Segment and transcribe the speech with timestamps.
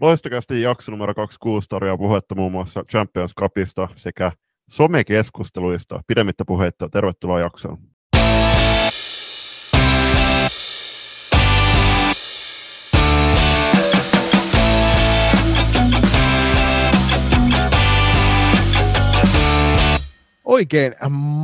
[0.00, 4.32] Loistokästi jakso numero 26 tarjoaa puhetta muun muassa Champions Cupista sekä
[4.70, 6.00] somekeskusteluista.
[6.06, 7.78] Pidemmittä puheitta, tervetuloa jaksoon.
[20.58, 20.94] Oikein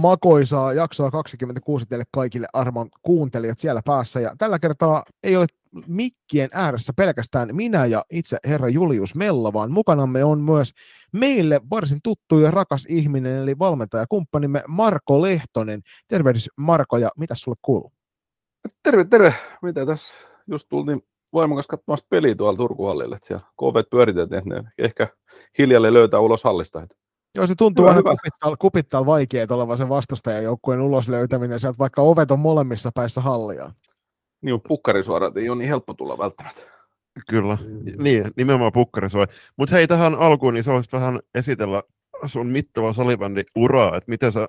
[0.01, 4.21] makoisaa jaksoa 26 teille kaikille armon kuuntelijat siellä päässä.
[4.21, 5.47] Ja tällä kertaa ei ole
[5.87, 10.73] mikkien ääressä pelkästään minä ja itse herra Julius Mella, vaan mukanamme on myös
[11.13, 15.81] meille varsin tuttu ja rakas ihminen, eli valmentajakumppanimme Marko Lehtonen.
[16.09, 17.93] Tervehdys Marko, ja mitä sulle kuuluu?
[18.83, 19.35] Terve, terve.
[19.63, 20.15] Mitä tässä
[20.47, 25.09] just tultiin voimakas katsomasta peliä tuolla Turkuhallille, että siellä KV pyöritetään, että ne ehkä
[25.59, 26.87] hiljalleen löytää ulos hallista.
[27.35, 32.31] Joo, se tuntuu aina kupittaa, kupittaa vaikeaa olevan se vastustajajoukkueen ulos löytäminen sieltä, vaikka ovet
[32.31, 33.73] on molemmissa päissä hallia.
[34.43, 36.63] Niin, pukkarisuorat ei ole niin helppo tulla välttämättä.
[37.29, 38.03] Kyllä, mm.
[38.03, 39.31] niin, nimenomaan pukkarisuorat.
[39.57, 41.83] Mutta hei, tähän alkuun, niin sä vähän esitellä
[42.27, 44.49] sun mittava salibändin uraa, että miten sä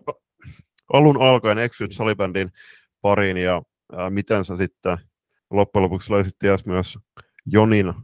[0.93, 2.51] alun alkaen eksyt salibändin
[3.01, 3.61] pariin ja
[3.93, 4.97] ää, miten sä sitten
[5.51, 6.97] loppujen lopuksi löysit ties myös
[7.45, 7.95] Jonin äh,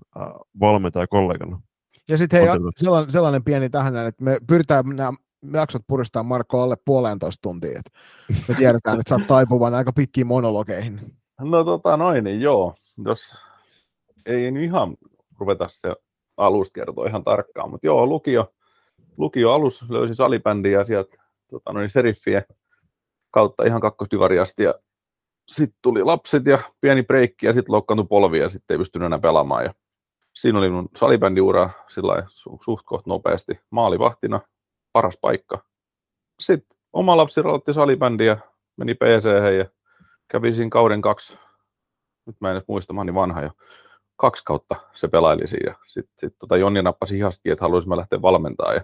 [0.60, 1.62] valmentajakollegana.
[2.10, 5.12] Ja sitten hei, sellainen, sellainen pieni tähän, että me pyritään nämä
[5.54, 8.00] jaksot puristaa Marko alle puolentoista tuntia, että
[8.48, 11.16] me tiedetään, että sä oot taipuvan aika pitkiin monologeihin.
[11.40, 12.76] No tota noin, niin joo.
[13.06, 13.36] Jos
[14.26, 14.98] ei nyt ihan
[15.40, 15.96] ruveta se
[16.38, 18.54] alusta kertoa ihan tarkkaan, mutta joo, lukio,
[19.18, 21.18] lukio alus löysi salibändiä ja sieltä
[21.52, 22.46] tota noin, seriffien
[23.32, 24.74] kautta ihan kakkosdivariasti ja
[25.48, 29.20] sitten tuli lapset ja pieni breikki ja sitten loukkaantui polvi ja sitten ei pystynyt enää
[29.20, 29.66] pelaamaan.
[29.66, 29.74] Ja
[30.34, 32.24] siinä oli mun salibändiura sillä
[32.62, 34.40] suht koht nopeasti maalivahtina,
[34.94, 35.64] paras paikka.
[36.40, 38.38] Sitten oma lapsi aloitti salibändi ja
[38.78, 39.26] meni PC
[39.58, 39.66] ja
[40.28, 41.38] kävi siinä kauden kaksi,
[42.26, 43.50] nyt mä en edes muista, mä niin vanha jo,
[44.16, 45.76] kaksi kautta se pelaili siinä.
[45.88, 48.82] Sitten sit, tota Jonni nappasi hihastakin, että haluaisi mä lähteä valmentaa ja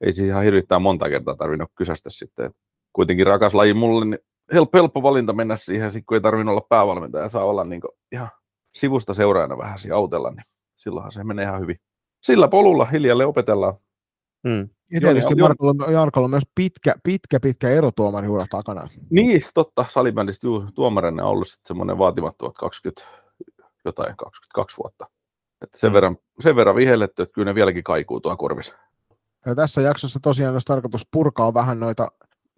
[0.00, 2.50] ei siihen ihan hirvittää monta kertaa tarvinnut kysästä sitten.
[2.92, 4.18] Kuitenkin rakas laji mulle, niin
[4.52, 7.80] helppo, helppo valinta mennä siihen, sit kun ei tarvinnut olla päävalmentaja ja saa olla niin
[8.12, 8.28] ihan
[8.74, 10.44] sivusta seuraajana vähän siinä autella, niin
[10.76, 11.76] silloinhan se menee ihan hyvin.
[12.22, 13.74] Sillä polulla hiljalleen opetellaan.
[14.48, 14.68] Hmm.
[14.90, 18.88] Ja tietysti Markolla, Jarkolla on myös pitkä, pitkä, pitkä erotuomariura takana.
[19.10, 19.86] Niin, totta.
[19.88, 23.02] Salibändistä tuomarina on ollut semmoinen vaatimattomat 20,
[23.84, 25.06] jotain 22 vuotta.
[25.62, 25.94] Että sen, hmm.
[25.94, 28.74] verran, sen verran vihelletty, että kyllä ne vieläkin kaikuu tuon korvissa.
[29.46, 32.08] Ja tässä jaksossa tosiaan olisi tarkoitus purkaa vähän noita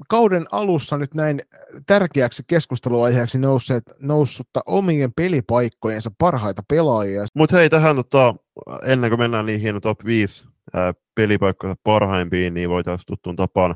[0.09, 1.42] kauden alussa nyt näin
[1.86, 7.26] tärkeäksi keskusteluaiheeksi nousseet, noussutta omien pelipaikkojensa parhaita pelaajia.
[7.34, 8.34] Mutta hei, tähän tota,
[8.82, 10.44] ennen kuin mennään niihin top 5
[10.75, 13.75] ää, pelipaikkoja parhaimpiin, niin voitaisiin tuttuun tapaan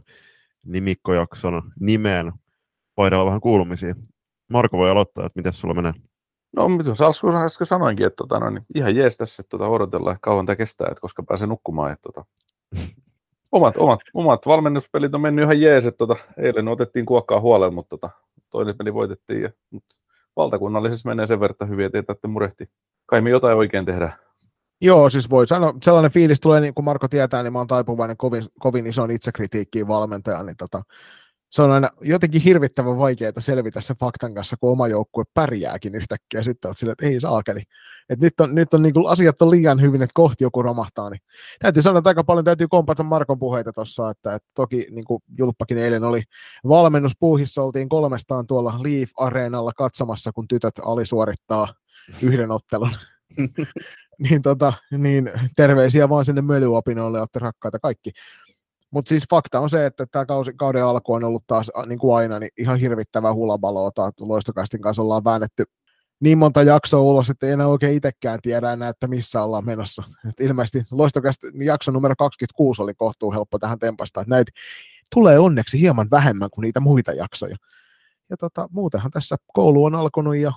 [0.66, 2.32] nimikkojakson nimeen
[2.96, 3.94] vaihdaa vähän kuulumisia.
[4.50, 5.92] Marko voi aloittaa, että miten sulla menee?
[6.56, 10.18] No, mitä Salsku äsken sanoinkin, että tota, no, niin ihan jees tässä, että tota, odotellaan,
[10.20, 11.92] kauan tämä kestää, että koska pääsee nukkumaan.
[11.92, 12.24] Että, tota,
[13.52, 17.88] omat, omat, omat valmennuspelit on mennyt ihan jees, että tota, eilen otettiin kuokkaa huolella, mutta
[17.88, 18.10] tota,
[18.50, 19.42] toinen peli voitettiin.
[19.42, 19.94] Ja, mutta
[20.36, 22.66] valtakunnallisessa menee sen verran hyvin, että ei tarvitse murehtia.
[23.06, 24.14] Kai me jotain oikein tehdään.
[24.80, 28.16] Joo, siis voi sanoa, sellainen fiilis tulee, niin kuin Marko tietää, niin mä oon taipuvainen
[28.16, 30.82] kovin, kovin ison itsekritiikkiin valmentaja, niin tota,
[31.50, 36.42] se on aina jotenkin hirvittävän vaikeaa selvitä se faktan kanssa, kun oma joukkue pärjääkin yhtäkkiä.
[36.42, 37.62] Sitten olet silleen, että ei saakeli.
[38.12, 41.10] Et nyt on, nyt on niin kuin, asiat on liian hyvin, että kohti joku romahtaa.
[41.10, 41.20] Niin
[41.58, 45.22] täytyy sanoa, että aika paljon täytyy kompata Markon puheita tuossa, että, että toki niin kuin
[45.38, 46.22] Julppakin eilen oli
[46.68, 51.74] valmennuspuuhissa, oltiin kolmestaan tuolla Leaf-areenalla katsomassa, kun tytöt alisuorittaa
[52.22, 52.90] yhden ottelun.
[54.28, 58.10] niin, tota, niin terveisiä vaan sinne mölyopinoille, olette rakkaita kaikki.
[58.90, 62.38] Mutta siis fakta on se, että tämä kauden alku on ollut taas niin kuin aina
[62.38, 63.90] niin ihan hirvittävää hulabaloa.
[64.20, 65.64] Loistokastin kanssa ollaan väännetty
[66.22, 70.02] niin monta jaksoa ulos, että ei enää oikein itsekään tiedä enää, että missä ollaan menossa.
[70.28, 74.52] Et ilmeisesti loistokasti jakso numero 26 oli kohtuu helppo tähän tempasta, että näitä
[75.14, 77.56] tulee onneksi hieman vähemmän kuin niitä muita jaksoja.
[78.30, 80.52] Ja tota, muutenhan tässä koulu on alkanut ja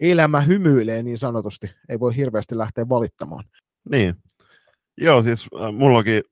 [0.00, 1.70] elämä hymyilee niin sanotusti.
[1.88, 3.44] Ei voi hirveästi lähteä valittamaan.
[3.90, 4.14] Niin.
[4.98, 6.22] Joo, siis äh, mullakin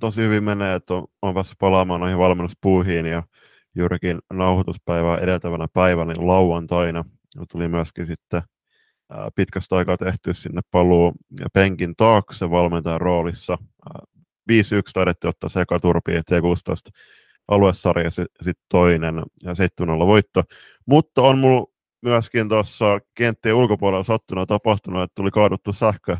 [0.00, 3.22] tosi hyvin menee, että on, on päässyt palaamaan noihin valmennuspuuhiin ja
[3.74, 7.04] juurikin nauhoituspäivää edeltävänä päivänä niin lauantaina
[7.50, 8.42] tuli myöskin sitten
[9.34, 13.58] pitkästä aikaa tehty sinne paluu ja penkin taakse valmentajan roolissa.
[13.90, 13.98] 5-1
[14.52, 17.00] äh, taidettiin ottaa sekaturpi ja T16
[17.48, 20.42] aluesarja sitten toinen ja 7 voitto.
[20.86, 21.66] Mutta on mulla
[22.02, 26.16] myöskin tuossa kenttien ulkopuolella sattunut tapahtunut, että tuli kaaduttu sähkö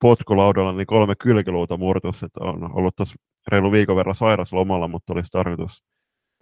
[0.00, 3.14] potkulaudalla, niin kolme kylkiluuta murtus, että on ollut tuossa
[3.48, 5.82] reilu viikon verran sairaslomalla, mutta olisi tarkoitus,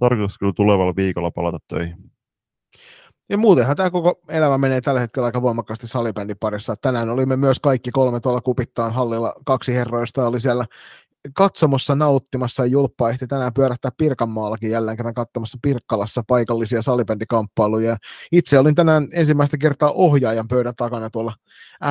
[0.01, 1.97] tarkoitus kyllä tulevalla viikolla palata töihin.
[3.29, 6.77] Ja muutenhan tämä koko elämä menee tällä hetkellä aika voimakkaasti salibändin parissa.
[6.77, 9.33] Tänään olimme myös kaikki kolme tuolla kupittaan hallilla.
[9.45, 10.67] Kaksi herroista oli siellä
[11.35, 17.97] katsomossa nauttimassa ja Julppa ehti tänään pyörähtää Pirkanmaallakin jälleen kerran katsomassa Pirkkalassa paikallisia salibändikamppailuja.
[18.33, 21.35] Itse olin tänään ensimmäistä kertaa ohjaajan pöydän takana tuolla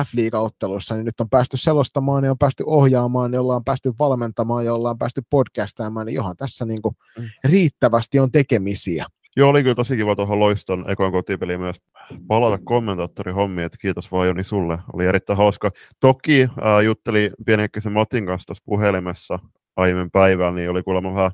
[0.04, 4.64] f ottelussa niin nyt on päästy selostamaan ja on päästy ohjaamaan, ja ollaan päästy valmentamaan
[4.64, 7.24] ja ollaan päästy podcastaamaan, niin johan tässä niin kuin mm.
[7.44, 9.06] riittävästi on tekemisiä.
[9.38, 11.82] Joo, oli kyllä tosi kiva tuohon Loiston ekon kotipeliin myös
[12.28, 15.70] palata kommentaattori hommi, että kiitos vaan Joni sulle, oli erittäin hauska.
[16.00, 19.38] Toki äh, jutteli pienekkäisen Matin kanssa tuossa puhelimessa
[19.76, 21.30] aiemmin päivällä, niin oli kuulemma vähän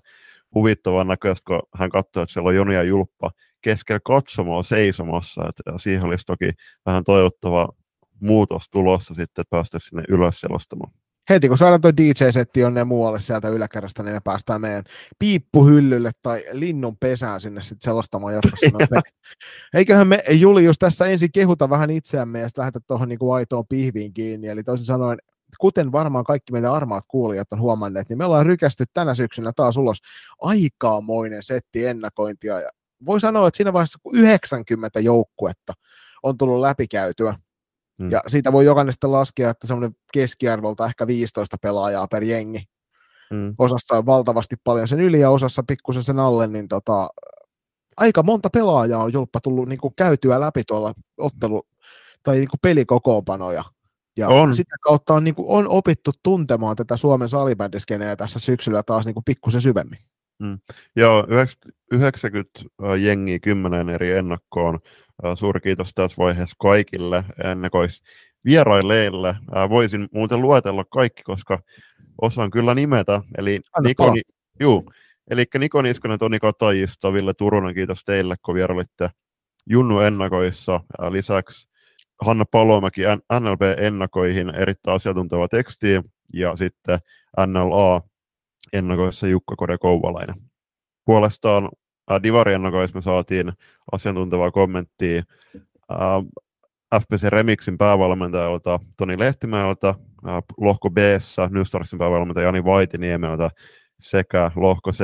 [0.54, 5.78] huvittavan näköistä, kun hän katsoi, että siellä on Joni ja Julppa keskellä katsomoa seisomassa, että
[5.78, 6.50] siihen olisi toki
[6.86, 7.68] vähän toivottava
[8.20, 10.92] muutos tulossa sitten, että päästäisiin sinne ylös selostamaan
[11.30, 14.84] heti kun saadaan tuo DJ-setti jonne muualle sieltä yläkerrasta, niin me päästään meidän
[15.18, 19.02] piippuhyllylle tai linnun pesään sinne sitten selostamaan jatkossa.
[19.74, 24.12] Eiköhän me Julius tässä ensin kehuta vähän itseämme ja sitten lähdetä tuohon niin aitoon pihviin
[24.12, 24.48] kiinni.
[24.48, 25.18] Eli toisin sanoen,
[25.60, 29.76] kuten varmaan kaikki meidän armaat kuulijat on huomanneet, niin me ollaan rykästy tänä syksynä taas
[29.76, 29.98] ulos
[30.40, 32.60] aikaamoinen setti ennakointia.
[32.60, 32.70] Ja
[33.06, 35.72] voi sanoa, että siinä vaiheessa kun 90 joukkuetta
[36.22, 37.34] on tullut läpikäytyä,
[38.02, 38.10] Mm.
[38.10, 42.64] Ja siitä voi jokainen sitten laskea, että semmoinen keskiarvolta ehkä 15 pelaajaa per jengi.
[43.30, 43.54] Mm.
[43.58, 47.10] Osassa on valtavasti paljon sen yli ja osassa pikkusen sen alle, niin tota,
[47.96, 51.66] aika monta pelaajaa on julppa tullut niin kuin käytyä läpi tuolla ottelu-
[52.22, 53.64] tai niin kuin pelikokoonpanoja.
[54.16, 54.54] Ja on.
[54.54, 59.14] sitä kautta on, niin kuin, on opittu tuntemaan tätä Suomen salibändiskeneä tässä syksyllä taas niin
[59.14, 59.98] kuin pikkusen syvemmin.
[60.38, 60.58] Mm.
[60.96, 61.26] Joo,
[61.92, 62.60] 90
[63.00, 64.78] jengiä kymmenen eri ennakkoon.
[65.34, 68.02] Suuri kiitos tässä vaiheessa kaikille ennakois
[68.44, 69.36] vierailleille.
[69.68, 71.58] Voisin muuten luetella kaikki, koska
[72.22, 73.20] osaan kyllä nimetä.
[73.38, 74.14] Eli Niko,
[74.60, 74.92] juu,
[75.30, 79.10] eli Niko Niskonen, Toni Katajisto, Ville Turunen, kiitos teille, kun vierailitte
[79.66, 80.80] Junnu ennakoissa.
[81.10, 81.68] Lisäksi
[82.22, 83.00] Hanna Palomäki
[83.40, 85.86] NLB-ennakoihin erittäin asiantunteva teksti
[86.32, 86.98] ja sitten
[87.46, 88.02] NLA
[88.72, 90.34] ennakoissa Jukka Kode Kouvalainen.
[91.04, 91.68] Puolestaan
[92.10, 93.52] äh, Divari-ennakoissa me saatiin
[93.92, 95.22] asiantuntevaa kommenttia
[95.92, 100.98] äh, FPC Remixin päävalmentajalta Toni Lehtimäeltä, äh, Lohko b
[101.50, 103.50] New Starsin päävalmentaja Jani Vaitiniemeltä
[104.00, 105.02] sekä Lohko c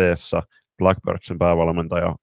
[0.79, 2.17] Blackbirdsin päävalmentaja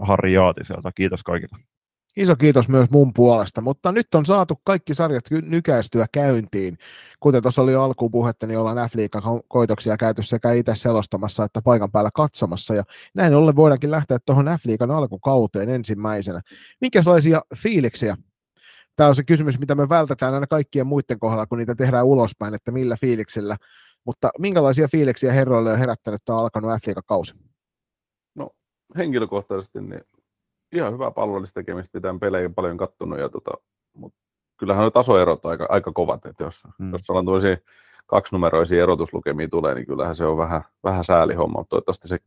[0.00, 0.92] Harri Jaatiselta.
[0.92, 1.75] Kiitos kaikille.
[2.16, 6.78] Iso kiitos myös mun puolesta, mutta nyt on saatu kaikki sarjat nykäistyä käyntiin.
[7.20, 8.92] Kuten tuossa oli alkuun puhetta, niin ollaan f
[9.48, 12.74] koitoksia käyty sekä itse selostamassa että paikan päällä katsomassa.
[12.74, 12.84] Ja
[13.14, 16.40] näin ollen voidaankin lähteä tuohon f alkukauteen ensimmäisenä.
[16.80, 18.16] Minkälaisia fiiliksiä?
[18.96, 22.54] Tämä on se kysymys, mitä me vältetään aina kaikkien muiden kohdalla, kun niitä tehdään ulospäin,
[22.54, 23.56] että millä fiiliksillä.
[24.04, 27.34] Mutta minkälaisia fiiliksiä herroille on herättänyt tämä alkanut f kausi?
[28.34, 28.50] No
[28.96, 30.00] henkilökohtaisesti niin
[30.72, 33.50] ihan hyvää palvelullista tekemistä, mitä pelejä paljon kattonut, ja tota,
[33.94, 34.18] mutta
[34.56, 36.92] kyllähän ne tasoerot on aika, aika kovat, että jos, mm.
[36.92, 37.48] jos ollaan tosi
[38.06, 42.18] kaksinumeroisia erotuslukemia tulee, niin kyllähän se on vähän, vähän säälihomma, mutta toivottavasti se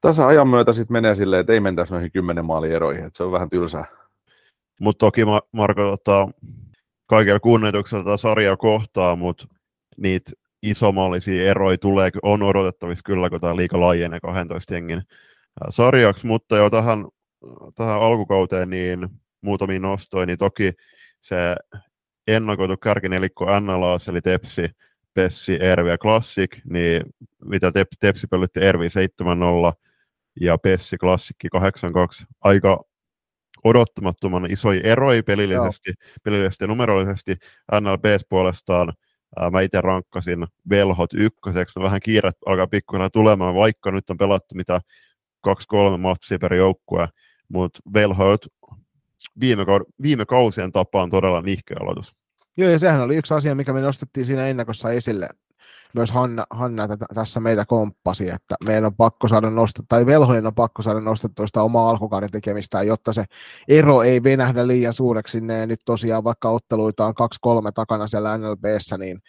[0.00, 3.22] tässä ajan myötä sitten menee silleen, että ei mentäisi noihin kymmenen maalin eroihin, että se
[3.22, 3.84] on vähän tylsää.
[4.80, 5.22] Mutta toki
[5.52, 6.28] Marko, tota,
[7.06, 9.46] kaikilla kunnioituksella tätä sarjaa kohtaa, mutta
[9.96, 10.32] niitä
[10.62, 15.02] isomallisia eroja tulee, on odotettavissa kyllä, kun tämä liika laajenee 12 jengin
[15.70, 17.06] sarjaksi, mutta jo tähän
[17.74, 19.08] tähän alkukauteen niin
[19.40, 20.72] muutamiin nostoihin, niin toki
[21.20, 21.56] se
[22.26, 24.70] ennakoitu kärkinelikko NLA, eli Tepsi,
[25.14, 27.02] Pessi, Ervi ja Classic, niin
[27.44, 28.90] mitä Tep, Tepsi pölytti Ervi 7-0
[30.40, 31.48] ja Pessi Klassikki
[32.22, 32.84] 8-2, aika
[33.64, 35.94] odottamattoman isoja eroja pelillisesti,
[36.24, 37.36] pelillisesti ja numerollisesti.
[37.80, 38.92] NLBs puolestaan
[39.36, 44.18] ää, mä itse rankkasin Velhot ykköseksi, no vähän kiire alkaa pikkuhiljaa tulemaan, vaikka nyt on
[44.18, 44.80] pelattu mitä
[45.40, 47.08] kaksi-kolme matsia per joukkue,
[47.52, 48.40] mutta Velhoit
[49.40, 49.64] viime,
[50.02, 52.16] viime kausien tapaan todella nihkeä aloitus.
[52.56, 55.28] Joo, ja sehän oli yksi asia, mikä me nostettiin siinä ennakossa esille.
[55.94, 60.46] Myös Hanna, Hanna tätä, tässä meitä komppasi, että meidän on pakko saada nostettua, tai velhojen
[60.46, 63.24] on pakko saada nostettua sitä omaa alkukauden tekemistä, jotta se
[63.68, 65.30] ero ei venähdä liian suureksi.
[65.30, 69.20] Sinne, ja nyt tosiaan vaikka otteluita on kaksi-kolme takana siellä NLBssä, niin,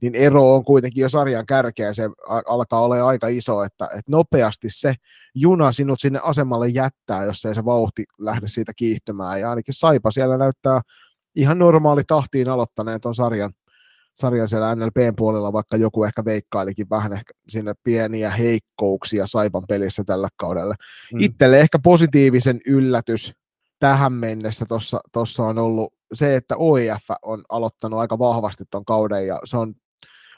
[0.00, 2.10] niin ero on kuitenkin jo sarjan kärkeä, se
[2.46, 4.94] alkaa olla aika iso, että, että nopeasti se
[5.34, 10.10] juna sinut sinne asemalle jättää, jos ei se vauhti lähde siitä kiihtymään, ja ainakin Saipa
[10.10, 10.80] siellä näyttää
[11.34, 13.52] ihan normaali tahtiin aloittaneet on sarjan,
[14.18, 20.04] sarjan siellä NLPn puolella, vaikka joku ehkä veikkailikin vähän ehkä sinne pieniä heikkouksia Saipan pelissä
[20.06, 20.74] tällä kaudella.
[21.12, 21.20] Mm.
[21.20, 23.34] Itselle ehkä positiivisen yllätys
[23.78, 24.66] tähän mennessä
[25.12, 29.74] tuossa on ollut se, että OIF on aloittanut aika vahvasti tuon kauden ja se on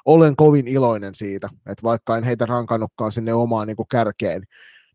[0.05, 4.43] olen kovin iloinen siitä, että vaikka en heitä rankannutkaan sinne omaan niin kärkeen,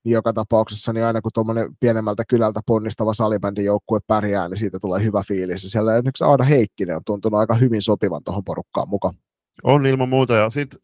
[0.06, 4.80] niin joka tapauksessa niin aina kun tuommoinen pienemmältä kylältä ponnistava salibändin joukkue pärjää, niin siitä
[4.80, 5.64] tulee hyvä fiilis.
[5.64, 9.16] Ja siellä esimerkiksi Aada Heikkinen on tuntunut aika hyvin sopivan tuohon porukkaan mukaan.
[9.64, 10.82] On ilman muuta, ja sitten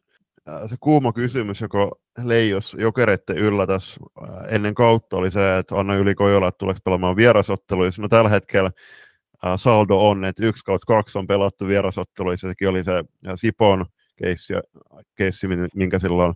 [0.66, 1.90] se kuuma kysymys, joka
[2.24, 4.00] leijos jokereiden yllä tässä
[4.48, 8.02] ennen kautta, oli se, että Anna Yli Kojola tuleeko pelaamaan vierasotteluissa.
[8.02, 8.70] No tällä hetkellä
[9.56, 13.86] saldo on, että 1 kautta 2 on pelattu vierasotteluissa, sekin oli se Sipon
[14.16, 14.54] keissi,
[15.14, 16.34] keissi minkä silloin,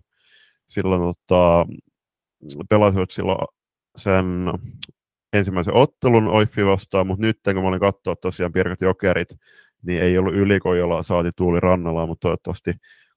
[0.67, 1.65] silloin tota,
[2.69, 3.47] pelasivat silloin
[3.97, 4.25] sen
[5.33, 9.29] ensimmäisen ottelun Oiffi vastaan, mutta nyt kun mä olin katsoa tosiaan Pirkat Jokerit,
[9.83, 12.73] niin ei ollut ylikojolla saati Tuuli Rannalla, mutta toivottavasti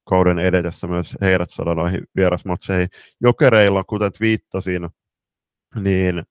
[0.09, 2.89] kauden edetessä myös heidät saada noihin vierasmatseihin.
[3.21, 4.89] Jokereilla, kuten viittasin,
[5.83, 6.23] niin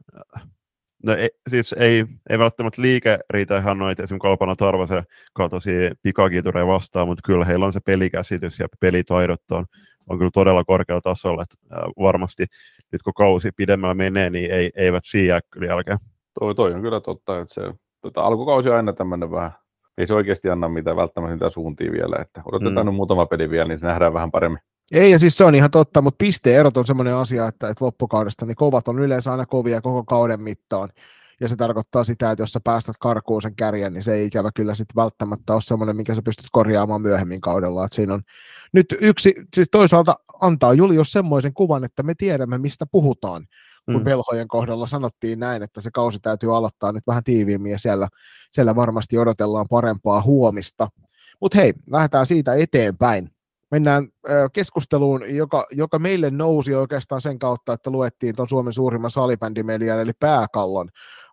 [1.03, 5.03] no ei, siis ei, ei välttämättä liike riitä ihan noita esimerkiksi Kalpana Tarvasen
[5.33, 5.69] katosi
[6.01, 9.65] pikakitureja vastaan, mutta kyllä heillä on se pelikäsitys ja pelitaidot on,
[10.09, 12.45] on kyllä todella korkealla tasolla, että äh, varmasti
[12.91, 15.97] nyt kun kausi pidemmällä menee, niin ei, eivät siinä kyllä jälkeen.
[16.39, 19.51] Toi, toi on kyllä totta, että se tota, alkukausi on aina tämmöinen vähän
[19.99, 22.15] ei se oikeasti anna mitään välttämättä mitään suuntia vielä.
[22.21, 22.89] Että odotetaan mm.
[22.89, 24.59] nyt muutama peli vielä, niin se nähdään vähän paremmin.
[24.91, 28.45] Ei, ja siis se on ihan totta, mutta pisteerot on semmoinen asia, että, että loppukaudesta
[28.45, 30.89] niin kovat on yleensä aina kovia koko kauden mittaan.
[31.39, 34.49] Ja se tarkoittaa sitä, että jos sä päästät karkuun sen kärjen, niin se ei ikävä
[34.55, 37.85] kyllä sitten välttämättä ole semmoinen, minkä sä pystyt korjaamaan myöhemmin kaudella.
[37.85, 38.21] Että siinä on
[38.73, 43.47] nyt yksi, siis toisaalta antaa Julius semmoisen kuvan, että me tiedämme, mistä puhutaan
[43.85, 44.05] kun mm.
[44.05, 48.07] velhojen kohdalla sanottiin näin, että se kausi täytyy aloittaa nyt vähän tiiviimmin ja siellä,
[48.51, 50.87] siellä varmasti odotellaan parempaa huomista.
[51.41, 53.31] Mutta hei, lähdetään siitä eteenpäin.
[53.71, 54.07] Mennään
[54.53, 60.11] keskusteluun, joka, joka meille nousi oikeastaan sen kautta, että luettiin tuon Suomen suurimman salibändimedian, eli
[60.19, 60.89] Pääkallon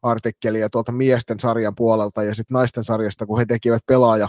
[0.06, 4.28] artikkelia tuolta miesten sarjan puolelta ja sitten naisten sarjasta, kun he tekivät pelaaja,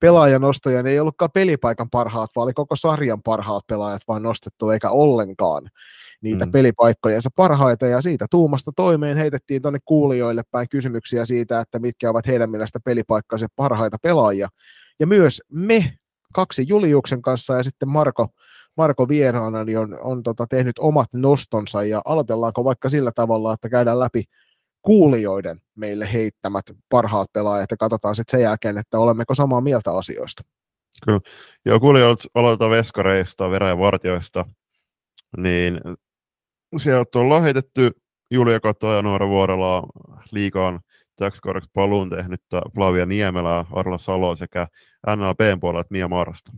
[0.00, 4.90] pelaajanostoja, niin ei ollutkaan pelipaikan parhaat, vaan oli koko sarjan parhaat pelaajat vaan nostettu, eikä
[4.90, 5.70] ollenkaan
[6.20, 6.52] niitä mm.
[6.52, 12.26] pelipaikkojensa parhaita, ja siitä tuumasta toimeen heitettiin tuonne kuulijoille päin kysymyksiä siitä, että mitkä ovat
[12.26, 14.48] heidän mielestä pelipaikkansa parhaita pelaajia.
[15.00, 15.94] Ja myös me
[16.32, 18.28] kaksi Juliuksen kanssa ja sitten Marko,
[18.76, 23.68] Marko vieraana niin on, on tota, tehnyt omat nostonsa, ja aloitellaanko vaikka sillä tavalla, että
[23.68, 24.24] käydään läpi
[24.84, 30.42] kuulijoiden meille heittämät parhaat pelaajat, ja katsotaan sitten sen jälkeen, että olemmeko samaa mieltä asioista.
[31.04, 31.20] Kyllä.
[31.64, 34.44] Joo, kuulijoilta aloitetaan veskareista, veräjävartioista,
[35.36, 35.80] niin
[36.76, 37.90] sieltä on lähetetty
[38.30, 39.82] Julia Kato ja Noora Vuorela
[40.32, 40.80] liikaan
[41.16, 42.40] täksi kaudeksi paluun tehnyt
[42.74, 44.68] Flavia Niemelää, Arla Salo sekä
[45.16, 46.52] NLPn puolella Mia Marasta.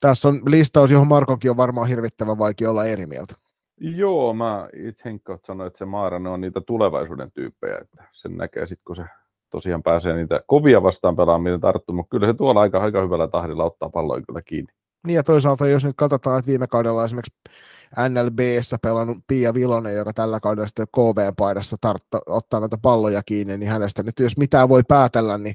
[0.00, 3.34] Tässä on listaus, johon Markonkin on varmaan hirvittävän vaikea olla eri mieltä.
[3.80, 8.66] Joo, mä itse Henkkaat sanoin, että se Maara on niitä tulevaisuuden tyyppejä, että sen näkee
[8.66, 9.04] sitten, kun se
[9.50, 13.28] tosiaan pääsee niitä kovia vastaan pelaamaan, mitä tarttuu, mutta kyllä se tuolla aika, aika hyvällä
[13.28, 14.72] tahdilla ottaa palloa kyllä kiinni.
[15.06, 17.40] Niin ja toisaalta, jos nyt katsotaan, että viime kaudella esimerkiksi
[18.08, 23.70] NLBssä pelannut Pia Vilonen, joka tällä kaudella sitten KV-paidassa tartta, ottaa näitä palloja kiinni, niin
[23.70, 25.54] hänestä nyt jos mitään voi päätellä, niin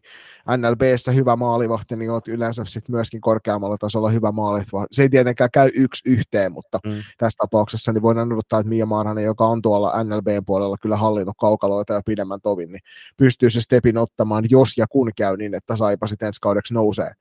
[0.57, 4.87] NLBssä hyvä maalivahti, niin olet yleensä sitten myöskin korkeammalla tasolla hyvä maalivahti.
[4.91, 7.03] Se ei tietenkään käy yksi yhteen, mutta mm.
[7.17, 11.35] tässä tapauksessa niin voidaan odottaa, että Mia Maaranen, joka on tuolla NLBn puolella kyllä hallinnut
[11.39, 12.81] kaukaloita ja pidemmän tovin, niin
[13.17, 17.11] pystyy se stepin ottamaan, jos ja kun käy niin, että Saipa sitten ensi kaudeksi nousee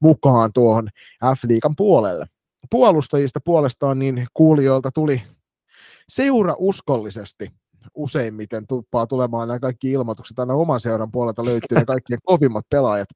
[0.00, 0.88] mukaan tuohon
[1.24, 2.26] F-liikan puolelle
[2.70, 5.22] puolustajista puolestaan niin kuulijoilta tuli
[6.08, 7.50] seura uskollisesti
[7.94, 13.08] useimmiten tuppaa tulemaan nämä kaikki ilmoitukset, aina oman seuran puolelta löytyy ne kaikkien kovimmat pelaajat.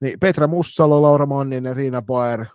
[0.00, 2.46] Niin Petra Mussalo, Laura Manninen, Riina Baer,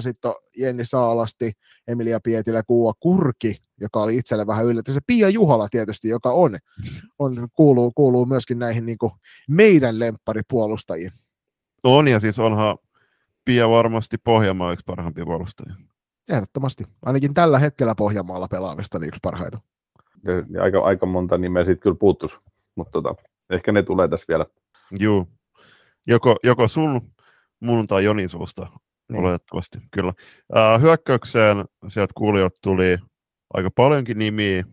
[0.00, 1.52] sitten Jenni Saalasti,
[1.88, 4.94] Emilia Pietilä, Kuua Kurki, joka oli itselle vähän yllätys.
[4.94, 6.58] Ja Pia Juhala tietysti, joka on,
[7.18, 8.98] on kuuluu, kuuluu myöskin näihin niin
[9.48, 11.12] meidän lempparipuolustajiin.
[11.84, 12.78] On, ja siis onhan
[13.44, 15.74] Pia varmasti Pohjanmaa yksi parhaimpia puolustajia.
[16.28, 16.84] Ehdottomasti.
[17.02, 19.60] Ainakin tällä hetkellä Pohjanmaalla pelaavista niin yksi parhaita.
[20.50, 22.36] Ja aika, aika monta nimeä siitä kyllä puuttuisi,
[22.74, 23.14] mutta tota,
[23.50, 24.46] ehkä ne tulee tässä vielä.
[24.90, 25.26] Joo.
[26.06, 27.00] Joko, joko sun,
[27.60, 28.66] mun tai Jonin suusta,
[29.08, 29.20] niin.
[29.20, 30.12] oletettavasti, kyllä.
[30.48, 32.98] Uh, hyökkäykseen sieltä kuulijat tuli
[33.54, 34.64] aika paljonkin nimiä,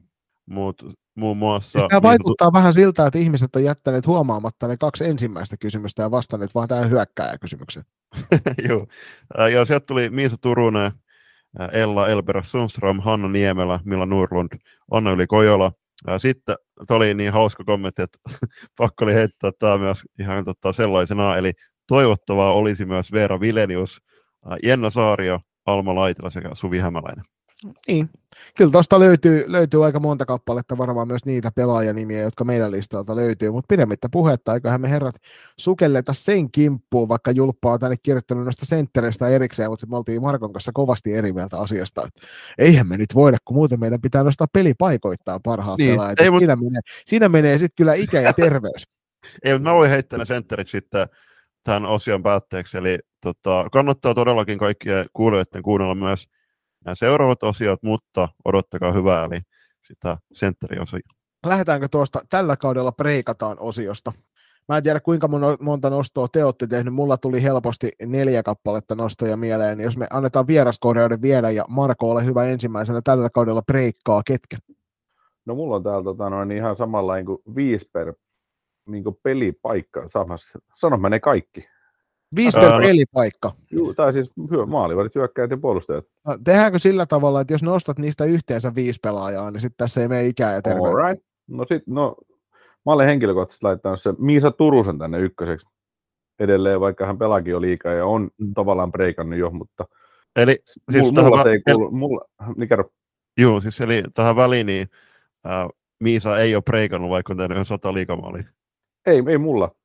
[0.45, 0.85] mutta
[1.17, 1.79] muun muassa...
[1.79, 6.11] Siis tämä vaikuttaa vähän siltä, että ihmiset on jättäneet huomaamatta ne kaksi ensimmäistä kysymystä ja
[6.11, 7.85] vastanneet vaan tähän hyökkääjäkysymykseen.
[8.69, 8.87] Joo.
[9.51, 10.91] Ja sieltä tuli Miisa Turunen,
[11.71, 14.59] Ella Elbera Sundström, Hanna Niemelä, Milla Nurlund,
[14.91, 15.71] Anna Yli Kojola.
[16.17, 16.55] Sitten
[16.87, 18.19] tämä oli niin hauska kommentti, että
[18.77, 21.53] pakko oli heittää tämä myös ihan tota sellaisena, eli
[21.87, 24.01] toivottavaa olisi myös Veera Vilenius,
[24.63, 27.25] Jenna Saario, Alma Laitila sekä Suvi Hämäläinen.
[27.87, 28.09] Niin.
[28.57, 33.51] Kyllä tuosta löytyy, löytyy aika monta kappaletta, varmaan myös niitä pelaajanimiä, jotka meidän listalta löytyy,
[33.51, 35.15] mutta pidemmittä puhetta, eiköhän me herrat
[35.57, 40.53] sukelleta sen kimppuun, vaikka Julppa on tänne kirjoittanut noista senttereistä erikseen, mutta me oltiin Markon
[40.53, 42.07] kanssa kovasti eri mieltä asiasta.
[42.07, 45.93] Että eihän me nyt voida, kun muuten meidän pitää nostaa pelipaikoittain parhaat niin.
[45.93, 46.19] pelaajat.
[46.19, 46.65] Ei, siinä, mut...
[46.71, 48.83] menee, siinä menee sitten kyllä ikä ja terveys.
[49.43, 51.07] Ei, mutta mä voin heittää ne sentteriksi sitten
[51.63, 56.27] tämän osion päätteeksi, eli tota, kannattaa todellakin kaikkien kuulijoiden kuunnella myös
[56.87, 59.41] nämä seuraavat osiot, mutta odottakaa hyvää, eli
[59.87, 61.09] sitä sentteriosiota.
[61.45, 64.13] Lähdetäänkö tuosta, tällä kaudella preikataan osiosta?
[64.67, 65.29] Mä en tiedä kuinka
[65.59, 70.47] monta nostoa te olette tehnyt, mulla tuli helposti neljä kappaletta nostoja mieleen, jos me annetaan
[70.47, 74.57] vieraskorjauden viedä ja Marko ole hyvä ensimmäisenä tällä kaudella preikkaa, ketkä?
[75.45, 78.13] No mulla on täällä tota, noin ihan samalla niin kuin viisi per
[78.87, 80.59] niin kuin pelipaikka samassa.
[80.75, 81.67] Sano mä ne kaikki.
[82.35, 83.51] Viisi per pelipaikka.
[83.71, 84.31] Juu, tai siis
[84.67, 86.05] maalivarit, hyökkäjät ja puolustajat.
[86.25, 90.07] No, tehdäänkö sillä tavalla, että jos nostat niistä yhteensä viisi pelaajaa, niin sitten tässä ei
[90.07, 91.07] mene ikää ja terveyttä?
[91.07, 91.25] right.
[91.47, 92.15] No sit, no,
[92.85, 95.65] mä olen henkilökohtaisesti laittanut se Miisa Turusen tänne ykköseksi
[96.39, 98.53] edelleen, vaikka hän pelaakin jo liikaa ja on mm.
[98.53, 99.85] tavallaan breikannut jo, mutta
[100.37, 100.57] Eli
[100.91, 102.89] siis mulla, mulla se ei kuulu, mulla, niin kerro.
[103.37, 104.89] Joo, siis eli tähän väliin, niin
[105.45, 105.67] äh,
[105.99, 108.43] Miisa ei ole breikannut, vaikka on tehnyt sata liikamaalia.
[109.05, 109.75] Ei, ei mulla.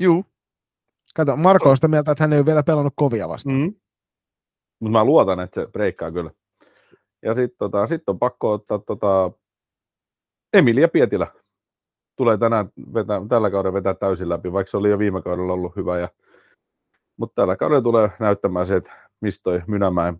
[0.00, 0.24] Juu.
[1.16, 3.56] Kato, Marko on sitä mieltä, että hän ei ole vielä pelannut kovia vastaan.
[3.56, 3.74] Mm.
[4.80, 6.30] Mutta mä luotan, että se breikkaa kyllä.
[7.22, 9.30] Ja sitten tota, sit on pakko ottaa tota,
[10.52, 11.26] Emilia Pietilä.
[12.16, 15.76] Tulee tänään vetää, tällä kaudella vetää täysin läpi, vaikka se oli jo viime kaudella ollut
[15.76, 15.98] hyvä.
[15.98, 16.08] Ja,
[17.16, 20.18] mutta tällä kaudella tulee näyttämään se, että mistä toi Mynämäen,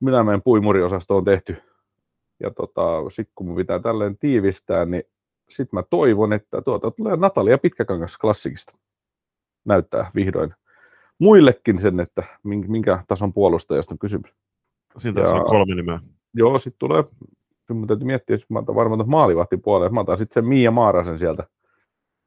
[0.00, 1.56] Mynämäen puimuriosasto on tehty.
[2.40, 5.02] Ja tota, sitten kun mun pitää tälleen tiivistää, niin
[5.50, 8.76] sitten mä toivon, että tuota tulee Natalia Pitkäkangas klassikista.
[9.64, 10.54] Näyttää vihdoin
[11.18, 14.34] muillekin sen, että minkä tason puolustajasta on kysymys.
[14.96, 16.00] Siltä ja, on kolme nimeä.
[16.34, 17.04] Joo, sitten tulee,
[17.68, 21.18] mun täytyy miettiä, että mä otan varmaan maalivahti puolelle, mä otan sitten sen Mia Maarasen
[21.18, 21.46] sieltä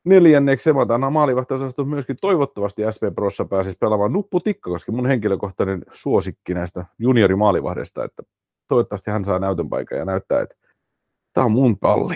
[0.04, 6.54] neljänneksi, mä otan maalivahtiosaston myöskin toivottavasti SP Prossa pääsisi pelaamaan Nuppu koska mun henkilökohtainen suosikki
[6.54, 8.24] näistä juniorimaalivahdeista, että
[8.68, 10.56] toivottavasti hän saa näytön paikan ja näyttää, että
[11.34, 12.16] tämä on mun palli.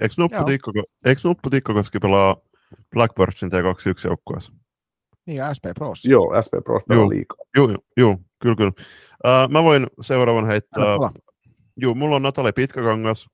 [0.00, 0.72] Eikö Nuppu, Tikko,
[1.04, 2.36] eikö Nuppu Tikkokoski pelaa
[2.90, 4.52] Blackbirdsin T21 joukkueessa?
[5.26, 6.04] Niin, ja SP Pros.
[6.04, 7.38] Joo, SP Pros pelaa liikaa.
[7.56, 8.72] Joo, joo, joo, kyllä, kyllä.
[9.24, 10.96] Uh, mä voin seuraavan heittää.
[11.76, 13.26] Joo, mulla on Natali Pitkäkangas.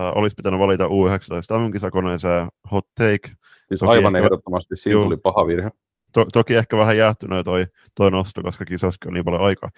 [0.00, 3.28] Uh, olisi pitänyt valita U19 MM-kisakoneeseen hot take.
[3.68, 5.70] Siis toki aivan ehkä, ehdottomasti, siinä joo, tuli paha virhe.
[6.12, 9.70] To, toki ehkä vähän jäähtynyt toi, toi nosto, koska kisaskin on niin paljon aikaa.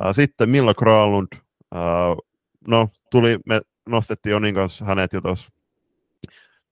[0.00, 1.28] Uh, sitten Milla Kralund.
[1.74, 2.26] Uh,
[2.68, 5.48] no, tuli, me nostettiin Jonin kanssa hänet jo tuossa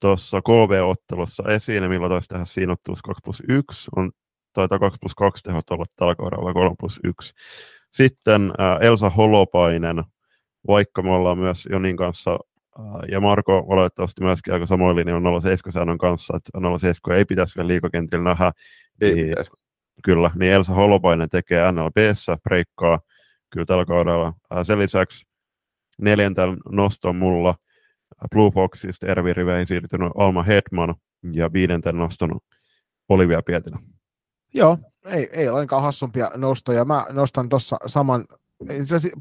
[0.01, 4.11] tuossa KV-ottelussa esiin, millä taisi tehdä siinä ottelussa 2 plus 1, on,
[4.53, 7.35] taitaa 2 plus 2 tehot olla tällä kaudella vai 3 plus 1.
[7.93, 10.03] Sitten äh, Elsa Holopainen,
[10.67, 12.39] vaikka me ollaan myös Jonin kanssa
[12.79, 17.57] äh, ja Marko olettavasti myöskin aika samoin linjoilla 07 säännön kanssa, että 07 ei pitäisi
[17.57, 18.53] vielä liikakentillä nähdä.
[19.01, 19.35] Ei niin,
[20.05, 23.01] Kyllä, niin Elsa Holopainen tekee NLBssä breikkaa
[23.51, 24.33] kyllä tällä kaudella.
[24.53, 25.27] Äh, sen lisäksi
[25.99, 27.55] neljänten noston mulla–
[28.31, 30.95] Blue Foxista Ervi Riveihin siirtynyt Alma Hetman
[31.33, 32.45] ja viidenten nostanut
[33.09, 33.79] Olivia Pietilä.
[34.55, 36.85] Joo, ei, ei lainkaan hassumpia nostoja.
[36.85, 38.25] Mä nostan tuossa saman,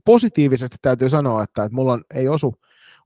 [0.05, 2.55] positiivisesti täytyy sanoa, että, että mulla on, ei osu,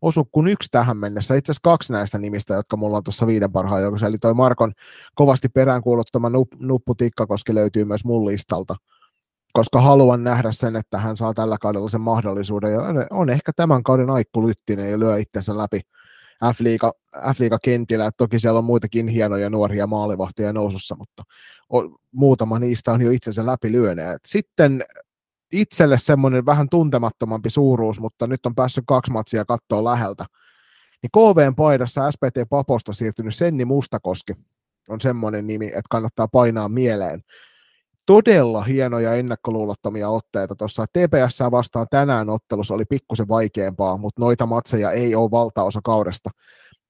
[0.01, 3.51] osu kuin yksi tähän mennessä, itse asiassa kaksi näistä nimistä, jotka mulla on tuossa viiden
[3.51, 4.73] parhaan joukossa, eli toi Markon
[5.15, 6.95] kovasti peräänkuuluttama nup, nuppu
[7.27, 8.75] koska löytyy myös mun listalta
[9.54, 12.74] koska haluan nähdä sen, että hän saa tällä kaudella sen mahdollisuuden.
[12.74, 15.82] Ja on ehkä tämän kauden Aikku Lyttinen ja lyö itsensä läpi
[16.46, 16.92] F-liiga,
[17.36, 18.12] F-liiga-kentillä.
[18.18, 21.24] Toki siellä on muitakin hienoja nuoria maalivahtia nousussa, mutta
[21.70, 24.20] on, muutama niistä on jo itsensä läpi lyöneet.
[24.28, 24.84] Sitten
[25.52, 30.26] itselle semmoinen vähän tuntemattomampi suuruus, mutta nyt on päässyt kaksi matsia katsoa läheltä.
[31.04, 34.34] Niin KVn paidassa SPT Paposta siirtynyt Senni Mustakoski
[34.90, 37.24] on semmoinen nimi, että kannattaa painaa mieleen
[38.12, 40.86] todella hienoja ennakkoluulottomia otteita tuossa.
[40.86, 46.30] TPS vastaan tänään ottelussa oli pikkusen vaikeampaa, mutta noita matseja ei ole valtaosa kaudesta.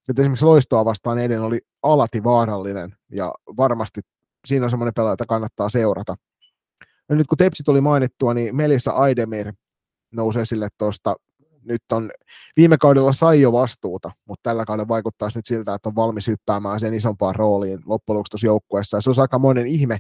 [0.08, 4.02] Nyt esimerkiksi Loistoa vastaan eilen oli alati vaarallinen ja varmasti
[4.46, 6.16] siinä on semmoinen pelaaja, jota kannattaa seurata.
[7.10, 9.54] Ja nyt kun Tepsi tuli mainittua, niin Melissa Aidemir
[10.12, 11.16] nousi esille tuosta.
[11.64, 12.12] Nyt on,
[12.58, 16.80] viime kaudella sai jo vastuuta, mutta tällä kaudella vaikuttaisi nyt siltä, että on valmis hyppäämään
[16.80, 19.02] sen isompaan rooliin loppujen lopuksi tuossa joukkueessa.
[19.02, 19.98] Se on aika monen ihme,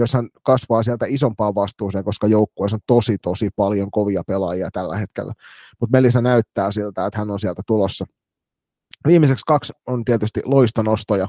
[0.00, 4.96] jos hän kasvaa sieltä isompaan vastuuseen, koska joukkueessa on tosi, tosi paljon kovia pelaajia tällä
[4.96, 5.32] hetkellä.
[5.80, 8.04] Mutta Melissa näyttää siltä, että hän on sieltä tulossa.
[9.06, 11.28] Viimeiseksi kaksi on tietysti loistonostoja,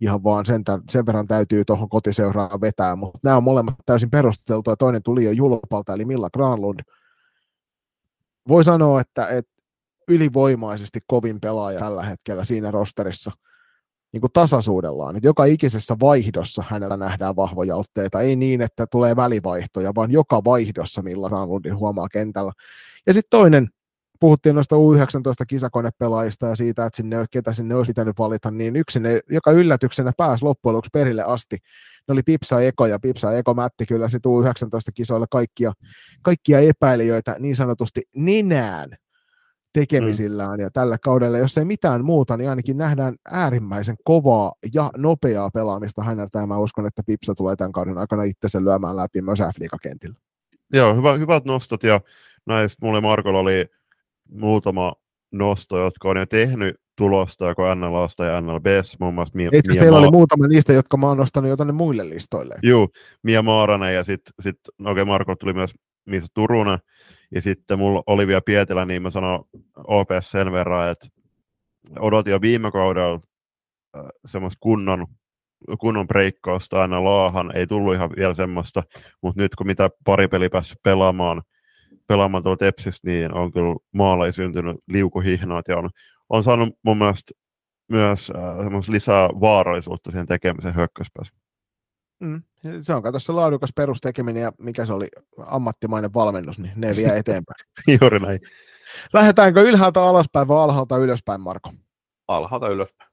[0.00, 4.76] ihan vaan sen, sen verran täytyy tuohon kotiseuraan vetää, mutta nämä on molemmat täysin perusteltuja.
[4.76, 6.80] Toinen tuli jo Julpalta, eli Milla Granlund.
[8.48, 9.52] voi sanoa, että, että
[10.08, 13.32] ylivoimaisesti kovin pelaaja tällä hetkellä siinä rosterissa
[14.12, 15.16] niin kuin tasaisuudellaan.
[15.16, 18.20] Että joka ikisessä vaihdossa hänellä nähdään vahvoja otteita.
[18.20, 22.52] Ei niin, että tulee välivaihtoja, vaan joka vaihdossa, millä Granlundin huomaa kentällä.
[23.06, 23.68] Ja sitten toinen,
[24.20, 29.20] puhuttiin noista U19-kisakonepelaajista ja siitä, että sinne, ketä sinne olisi pitänyt valita, niin yksi, ne,
[29.30, 31.58] joka yllätyksenä pääsi loppujen lopuksi perille asti,
[32.08, 35.72] ne oli Pipsa Eko, ja Pipsa Eko mätti kyllä sitten U19-kisoilla kaikkia,
[36.22, 38.90] kaikkia epäilijöitä niin sanotusti ninään
[39.80, 40.62] tekemisillään, mm.
[40.62, 46.02] ja tällä kaudella, jos ei mitään muuta, niin ainakin nähdään äärimmäisen kovaa ja nopeaa pelaamista
[46.02, 49.38] häneltä, ja mä uskon, että Pipsa tulee tämän kauden aikana itse sen lyömään läpi myös
[49.38, 50.18] F-liigakentillä.
[50.72, 52.00] Joo, hyvä, hyvät nostot, ja
[52.46, 53.66] näistä mulle Markolla oli
[54.30, 54.94] muutama
[55.32, 59.98] nosto, jotka on jo tehnyt tulosta joko NLAsta ja NLBs, muun muassa Mia, Itse teillä
[59.98, 62.54] oli muutama niistä, jotka mä oon nostanut jo tänne muille listoille.
[62.62, 62.88] Joo,
[63.22, 65.70] Mia Maaranen ja sitten sit, no okei, okay, Marko tuli myös
[66.06, 66.78] Miisa Turunen,
[67.34, 69.44] ja sitten mulla oli vielä Pietilä, niin mä sanon
[69.86, 71.06] OPS sen verran, että
[71.98, 73.20] odotin jo viime kaudella
[73.96, 75.06] äh, semmoista kunnon,
[75.80, 78.82] kunnon breikkausta aina laahan, ei tullut ihan vielä semmoista,
[79.22, 81.42] mutta nyt kun mitä pari peli päässyt pelaamaan,
[82.06, 85.90] pelaamaan tuolla Tepsistä, niin on kyllä maalla syntynyt liukuhihnaat ja on,
[86.28, 87.32] on saanut mun mielestä
[87.88, 91.45] myös äh, lisää vaarallisuutta siihen tekemiseen hyökkäyspäässä.
[92.20, 92.42] Mm.
[92.80, 95.08] Se on se laadukas perustekeminen ja mikä se oli
[95.46, 97.64] ammattimainen valmennus, niin ne vie eteenpäin.
[98.00, 98.40] Juuri näin.
[99.12, 101.72] Lähdetäänkö ylhäältä alaspäin vai alhaalta ylöspäin, Marko?
[102.28, 103.10] Alhaalta ylöspäin.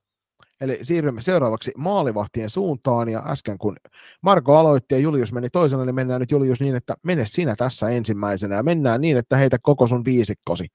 [0.62, 3.76] Eli siirrymme seuraavaksi maalivahtien suuntaan, ja äsken kun
[4.22, 7.90] Marko aloitti ja Julius meni toisena, niin mennään nyt Julius niin, että mene sinä tässä
[7.90, 10.68] ensimmäisenä, ja mennään niin, että heitä koko sun viisikkosi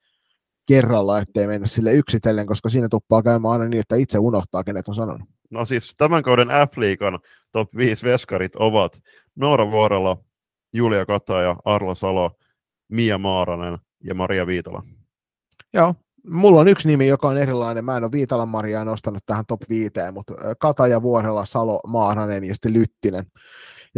[0.66, 4.88] kerralla, ettei mennä sille yksitellen, koska siinä tuppaa käymään aina niin, että itse unohtaa, kenet
[4.88, 5.28] on sanonut.
[5.50, 7.18] No siis tämän kauden F-liigan
[7.52, 9.02] top 5 veskarit ovat
[9.34, 10.16] Noora Vuorella,
[10.72, 12.30] Julia Kataja, Arla Salo,
[12.88, 14.82] Mia Maaranen ja Maria Viitola.
[15.72, 15.94] Joo,
[16.26, 17.84] mulla on yksi nimi, joka on erilainen.
[17.84, 22.54] Mä en ole Viitalan Mariaa nostanut tähän top 5, mutta Kataja, Vuorella, Salo, Maaranen ja
[22.54, 23.26] sitten Lyttinen.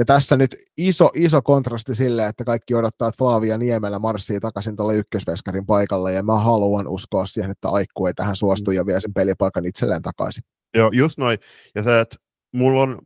[0.00, 4.76] Ja tässä nyt iso, iso kontrasti sille, että kaikki odottaa, että Flavia Niemelä marssii takaisin
[4.76, 9.00] tuolle ykkösveskarin paikalle, ja mä haluan uskoa siihen, että Aikku ei tähän suostu ja vie
[9.00, 10.44] sen pelipaikan itselleen takaisin.
[10.74, 11.38] Joo, just noin.
[11.74, 12.16] Ja se, että
[12.52, 12.98] mulla on,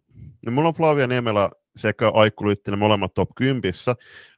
[0.51, 3.73] mulla on Flavia Niemelä sekä Aikku Lyttinen molemmat top 10,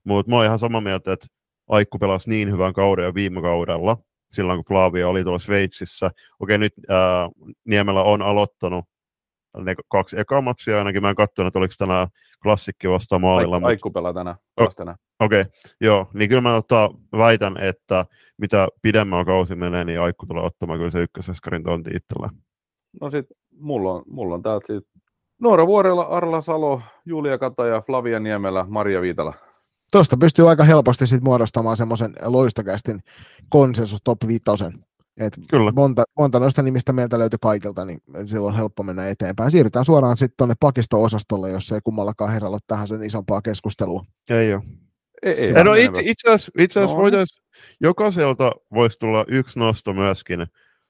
[0.04, 1.26] mutta mä oon ihan samaa mieltä, että
[1.68, 3.98] Aikku pelasi niin hyvän kauden jo viime kaudella,
[4.30, 6.10] silloin kun Flavia oli tuolla Sveitsissä.
[6.40, 7.28] Okei, nyt ää,
[7.64, 8.84] Niemelä on aloittanut
[9.64, 11.02] ne kaksi ekaa matsia ainakin.
[11.02, 12.08] Mä en katsonut, että oliko tänään
[12.42, 13.56] klassikki vasta maalilla.
[13.56, 14.36] Aikku, Aikku pelaa tänään.
[14.56, 14.66] Oh,
[15.20, 15.44] Okei, okay,
[15.80, 16.08] joo.
[16.14, 18.06] Niin kyllä mä ottaa, väitän, että
[18.38, 22.30] mitä pidemmän kausi menee, niin Aikku tulee ottamaan kyllä se ykkösveskarin tonti itsellä.
[23.00, 23.26] No sit
[23.60, 24.84] mulla on, mulla on täältä sit
[25.40, 29.34] Noora Vuorella, Arla Salo, Julia Kataja, Flavia Niemelä, Maria Viitala.
[29.92, 33.00] Tuosta pystyy aika helposti sit muodostamaan semmoisen loistokästin
[33.48, 34.42] konsensus top 5.
[35.20, 35.72] Et Kyllä.
[35.72, 39.50] Monta, monta noista nimistä meiltä löytyy kaikilta, niin silloin on helppo mennä eteenpäin.
[39.50, 44.04] Siirrytään suoraan sitten tuonne pakisto-osastolle, jos ei kummallakaan herralla tähän sen isompaa keskustelua.
[44.30, 44.62] Ei ole.
[45.22, 46.96] Ei, ei, ei no itse, itse asiassa, no.
[46.96, 47.44] voitaisiin,
[47.80, 50.46] jokaiselta voisi tulla yksi nosto myöskin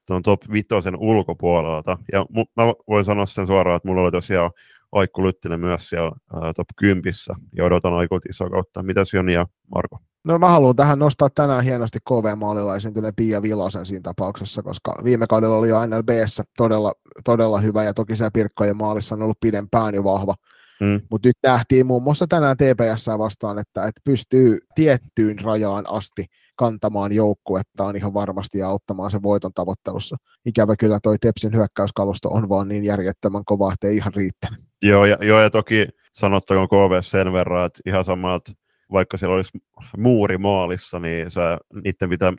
[0.07, 0.67] tuon top 5
[0.99, 1.99] ulkopuolelta.
[2.13, 4.51] Ja mu- mä voin sanoa sen suoraan, että mulla oli tosiaan
[4.93, 7.13] Aikku Lyttinen myös siellä ää, top 10
[7.57, 8.83] ja odotan Aikulta isoa kautta.
[8.83, 9.99] Mitäs Joni ja Marko?
[10.27, 15.27] No mä haluan tähän nostaa tänään hienosti KV-maalilla esiintyneen Pia Vilosen siinä tapauksessa, koska viime
[15.27, 16.93] kaudella oli jo NLBssä todella,
[17.25, 20.35] todella hyvä ja toki se Pirkkojen maalissa on ollut pidempään jo vahva.
[20.81, 21.01] Mm.
[21.11, 27.13] Mutta nyt nähtiin muun muassa tänään TPS vastaan, että, että pystyy tiettyyn rajaan asti kantamaan
[27.13, 30.17] joukkuettaan ihan varmasti ja auttamaan sen voiton tavoittelussa.
[30.47, 34.61] Ikävä kyllä toi Tepsin hyökkäyskalusto on vaan niin järjettömän kova, että ei ihan riittänyt.
[34.83, 38.53] Joo, ja, joo, ja toki sanottakoon KV sen verran, että ihan sama, että
[38.93, 39.59] vaikka siellä olisi
[39.97, 41.41] muuri maalissa, niin se,
[41.85, 42.33] niiden pitää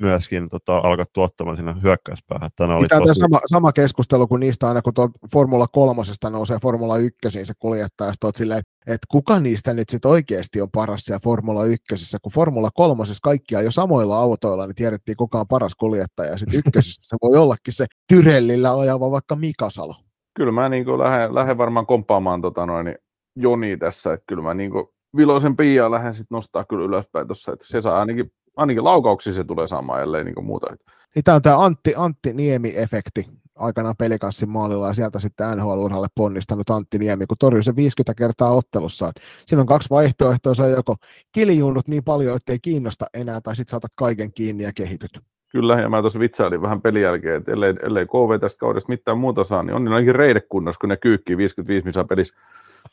[0.00, 2.50] myöskin tota, alkaa tuottamaan sinne hyökkäyspäähän.
[2.56, 3.20] Tänään oli tosi...
[3.20, 4.92] sama, sama, keskustelu kuin niistä aina, kun
[5.32, 10.60] Formula kolmosesta nousee Formula ykkösiin se kuljettaja, ja silleen, että kuka niistä nyt sitten oikeasti
[10.60, 15.40] on paras siellä Formula ykkösessä, kun Formula kolmosessa kaikkia jo samoilla autoilla, niin tiedettiin kuka
[15.40, 19.94] on paras kuljettaja, ja sitten ykkösessä se voi ollakin se Tyrellillä ajava vaikka Mikasalo.
[20.34, 22.94] Kyllä mä niin lähden, lähden varmaan kompaamaan tota noin,
[23.36, 24.70] Joni tässä, että kyllä mä niin
[25.16, 29.44] Viloisen Pia lähden sitten nostaa kyllä ylöspäin tuossa, että se saa ainakin, ainakin laukauksia se
[29.44, 30.66] tulee saamaan, ellei niin muuta.
[31.14, 36.70] Niin tämä on tämä Antti, Antti Niemi-efekti aikanaan pelikanssin maalilla ja sieltä sitten NHL-uralle ponnistanut
[36.70, 39.08] Antti Niemi, kun torjui se 50 kertaa ottelussa.
[39.08, 40.96] Et siinä on kaksi vaihtoehtoa, se on joko
[41.32, 45.10] kiljuunut niin paljon, ettei kiinnosta enää, tai sitten saatat kaiken kiinni ja kehityt.
[45.48, 49.18] Kyllä, ja mä tuossa vitsailin vähän pelin jälkeen, että ellei, ellei KV tästä kaudesta mitään
[49.18, 52.34] muuta saa, niin on niin ainakin reidekunnossa, kun ne kyykkii 55 missä pelissä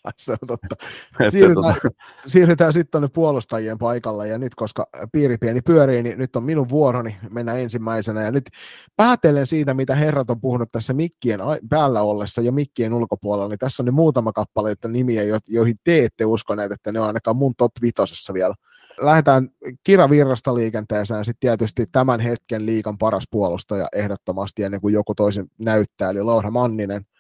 [0.18, 0.76] se on totta.
[1.32, 1.90] Siirrytään, tota,
[2.28, 6.70] siirrytään sitten tuonne puolustajien paikalle, ja nyt koska piiri pieni pyörii, niin nyt on minun
[6.70, 7.18] vuoroni.
[7.30, 8.50] Mennä ensimmäisenä, ja nyt
[8.96, 13.84] päätellen siitä, mitä herrat on puhunut tässä mikkien päällä ollessa ja mikkien ulkopuolella, niin tässä
[13.84, 17.38] on ne muutama kappale että nimiä, jo- joihin te ette uskoneet, että ne on ainakaan
[17.38, 18.56] mun top vitosessa vielä.
[19.02, 19.50] Lähdetään
[19.84, 25.48] Kira Virrasta liikenteeseen, sitten tietysti tämän hetken liikan paras puolustaja ehdottomasti, ennen kuin joku toisen
[25.66, 27.06] näyttää, eli Laura Manninen–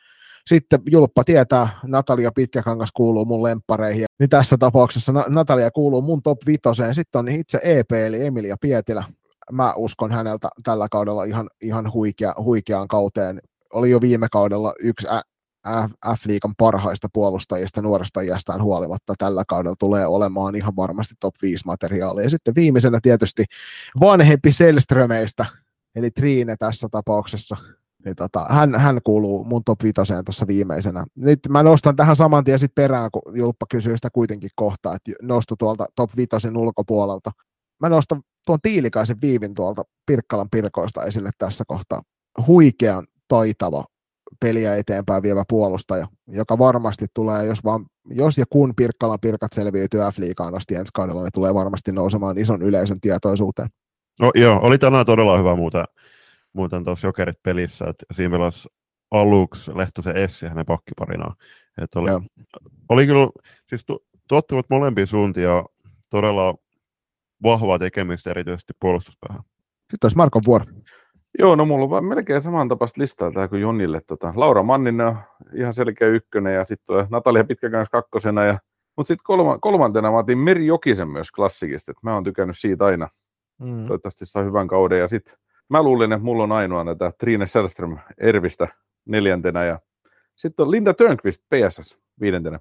[0.47, 6.21] sitten Julppa tietää, Natalia Pitkäkangas kuuluu mun lemppareihin, niin tässä tapauksessa Na- Natalia kuuluu mun
[6.23, 6.95] top vitoseen.
[6.95, 9.03] Sitten on itse EP, eli Emilia Pietilä.
[9.51, 13.41] Mä uskon häneltä tällä kaudella ihan, ihan huikea, huikeaan kauteen.
[13.73, 15.07] Oli jo viime kaudella yksi
[16.17, 22.23] F-liigan parhaista puolustajista nuoresta iästään huolimatta tällä kaudella tulee olemaan ihan varmasti top 5 materiaalia.
[22.23, 23.45] Ja sitten viimeisenä tietysti
[23.99, 25.45] vanhempi Selströmeistä,
[25.95, 27.57] eli Triine tässä tapauksessa,
[28.05, 29.93] niin tota, hän, hän kuuluu mun top 5
[30.25, 31.05] tuossa viimeisenä.
[31.15, 35.11] Nyt mä nostan tähän saman tien sit perään, kun Julppa kysyy sitä kuitenkin kohtaa, että
[35.21, 37.31] nostu tuolta top 5 ulkopuolelta.
[37.81, 42.01] Mä nostan tuon Tiilikaisen viivin tuolta Pirkkalan Pirkoista esille tässä kohtaa.
[42.47, 43.85] Huikean taitava
[44.39, 49.99] peliä eteenpäin vievä puolustaja, joka varmasti tulee, jos, vaan, jos ja kun Pirkkalan Pirkat selviytyy
[49.99, 53.69] F-liigaan asti ensi kaudella, niin tulee varmasti nousemaan ison yleisön tietoisuuteen.
[54.19, 55.85] No, joo, oli tänään todella hyvä muuten,
[56.57, 58.69] muuten tuossa Jokerit pelissä, että siinä pelasi
[59.11, 61.35] aluksi Lehtosen Essi hänen pakkiparinaan.
[61.81, 62.21] Että oli, Joo.
[62.89, 63.29] oli kyllä,
[63.69, 65.63] siis tu, tuottivat molempia suuntia
[66.09, 66.55] todella
[67.43, 69.41] vahvaa tekemistä erityisesti puolustuspäähän.
[69.91, 70.65] Sitten olisi Markon vuoro.
[71.39, 74.01] Joo, no mulla on melkein samantapaista listaa tää kuin Jonille.
[74.07, 75.17] Tota, Laura Manninen on
[75.53, 78.45] ihan selkeä ykkönen ja sitten Natalia Pitkäkangas kakkosena.
[78.45, 78.59] Ja,
[78.97, 81.91] mutta sitten kolma, kolmantena mä otin Meri Jokisen myös klassikista.
[81.91, 83.09] Et mä oon tykännyt siitä aina.
[83.61, 83.77] Mm.
[83.77, 84.99] Toivottavasti saa hyvän kauden.
[84.99, 85.33] Ja sitten
[85.69, 88.67] mä luulin, että mulla on ainoana tätä Trine Sällström Ervistä
[89.05, 89.65] neljäntenä.
[89.65, 89.79] Ja
[90.35, 92.59] sitten on Linda Törnqvist PSS viidentenä.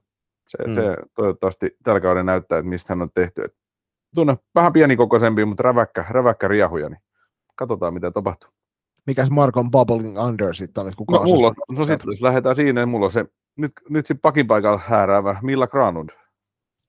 [0.48, 0.74] Se, Mm.
[0.74, 3.42] se toivottavasti tällä kauden näyttää, että mistä hän on tehty.
[3.44, 3.54] Et
[4.14, 7.00] tunne vähän pienikokoisempi, mutta räväkkä, räväkkä riehuja, niin
[7.56, 8.50] katsotaan mitä tapahtuu.
[9.06, 12.22] Mikäs Markon Bubbling Under sitten on, että kuka No, on se mulla, no sitten jos
[12.22, 13.24] lähdetään siinä, niin mulla on se,
[13.56, 16.10] nyt, nyt siinä pakin paikalla hääräävä Milla Granlund.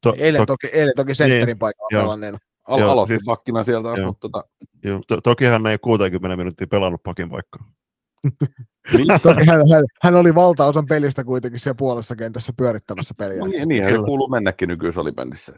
[0.03, 2.37] To, Eilen, to, toki, eilen toki sentterin Niin, paikalla joo.
[2.67, 4.05] Al- Joo, aloitti siis- pakkina sieltä, joo.
[4.07, 4.43] mutta tota,
[4.83, 7.65] joo, to, toki hän ei 60 minuuttia pelannut pakin paikkaa.
[8.93, 13.39] niin, Toki hän, hän, hän, oli valtaosan pelistä kuitenkin siellä puolessa kentässä pyörittämässä peliä.
[13.39, 14.05] no, niin, Kyllä.
[14.05, 15.53] kuuluu mennäkin nykysalibändissä.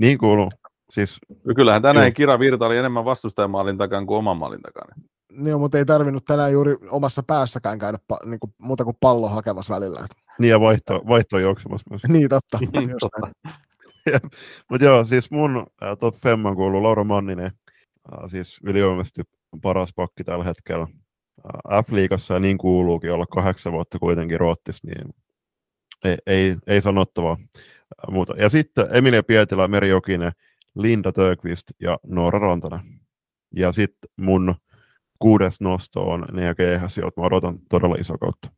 [0.00, 0.48] Niin kuuluu.
[0.90, 1.18] Siis,
[1.48, 2.12] Ja Kyllähän tänään Joo.
[2.14, 4.94] Kira Virta oli enemmän vastustajamaalin takana kuin oman maalin takana.
[5.32, 9.28] Niin, mutta ei tarvinnut tänään juuri omassa päässäkään käydä pa, niin kuin, muuta kuin pallo
[9.28, 10.06] hakemassa välillä.
[10.38, 12.02] Niin ja vaihto, vaihto on juoksemassa myös.
[12.08, 12.58] niin, totta.
[12.72, 13.50] Niin, totta.
[14.70, 17.52] Mutta joo, siis mun ää, top 5 kuuluu Laura Manninen,
[18.12, 19.22] ää, siis ylivoimaisesti
[19.62, 20.86] paras pakki tällä hetkellä.
[21.68, 25.14] F-liigassa ja niin kuuluukin olla kahdeksan vuotta kuitenkin Ruotsissa, niin
[26.04, 27.36] ei, ei, ei sanottavaa
[28.10, 28.34] muuta.
[28.36, 30.32] Ja sitten Emilia Pietilä, Meri Jokinen,
[30.74, 32.80] Linda Tökvist ja Noora Rantanen.
[33.56, 34.54] Ja sitten mun
[35.18, 38.50] kuudes nosto on Nea Keihäs, jota mä odotan todella iso kautta.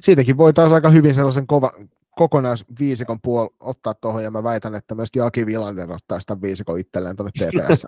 [0.00, 1.72] Siitäkin voi taas aika hyvin sellaisen kova,
[2.20, 7.16] kokonaisviisikon puol ottaa tuohon, ja mä väitän, että myös Jaki Vilander ottaa sitä viisikon itselleen
[7.16, 7.86] tuonne TPS.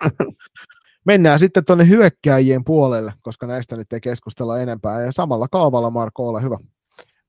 [1.05, 5.01] Mennään sitten tuonne hyökkääjien puolelle, koska näistä nyt ei keskustella enempää.
[5.01, 6.57] Ja samalla kaavalla, Marko, ole hyvä.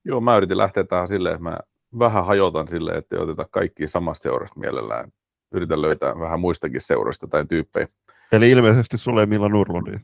[0.04, 1.58] Joo, mä yritin lähteä tähän silleen, että mä
[1.98, 5.12] vähän hajotan silleen, että ei oteta kaikki samasta seurasta mielellään.
[5.54, 7.88] Yritän löytää vähän muistakin seuroista tai tyyppejä.
[8.32, 10.00] Eli ilmeisesti sulle ei Milla Nurlundia.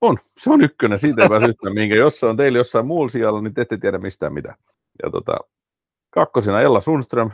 [0.00, 1.94] On, se on ykkönen, siitä ei pääse yhtään minkä.
[1.94, 4.54] Jos se on teillä jossain muulla sijalla, niin te ette tiedä mistään mitä.
[5.02, 5.36] Ja tota,
[6.14, 7.30] kakkosena Ella Sundström,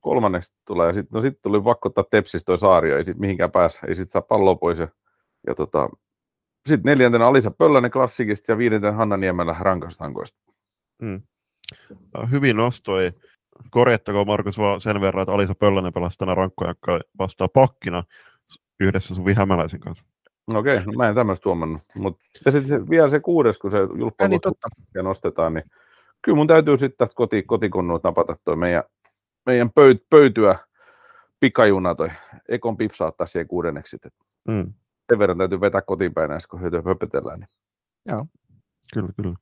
[0.00, 3.78] kolmanneksi tulee, sit, no sitten tuli pakko ottaa Tepsistä toi Saario, ei sit mihinkään pääse,
[3.88, 4.78] ei sit saa palloa pois.
[4.78, 4.88] Ja,
[5.46, 5.88] ja tota,
[6.68, 10.38] sitten neljäntenä Alisa Pöllänen klassikista ja viidentenä Hanna Niemelä rankastankoista.
[11.02, 11.22] Mm.
[12.30, 13.12] Hyvin nostoi.
[13.70, 16.74] Korjattakoon Markus vaan sen verran, että Alisa Pöllänen pelasi tänä rankkoja
[17.18, 18.04] vastaa pakkina
[18.80, 20.04] yhdessä sun Hämäläisen kanssa.
[20.46, 21.82] No Okei, no mä en tämmöistä tuomannut.
[21.94, 24.40] Mut, ja sitten vielä se kuudes, kun se julppa Ja niin
[25.02, 25.64] nostetaan, niin
[26.22, 28.82] kyllä mun täytyy sitten tästä koti, kotikonnuut napata toi meidän,
[29.46, 30.58] meidän pöyt, pöytyä
[31.40, 32.10] pikajuna toi
[32.48, 33.96] Ekon pipsa ottaa siihen kuudenneksi.
[34.48, 34.72] Mm.
[35.08, 37.40] Sen verran täytyy vetää kotiin päin näistä, kun hyötyä höpötellään.
[37.40, 37.48] Niin.
[38.94, 39.36] Kyllä, kyllä.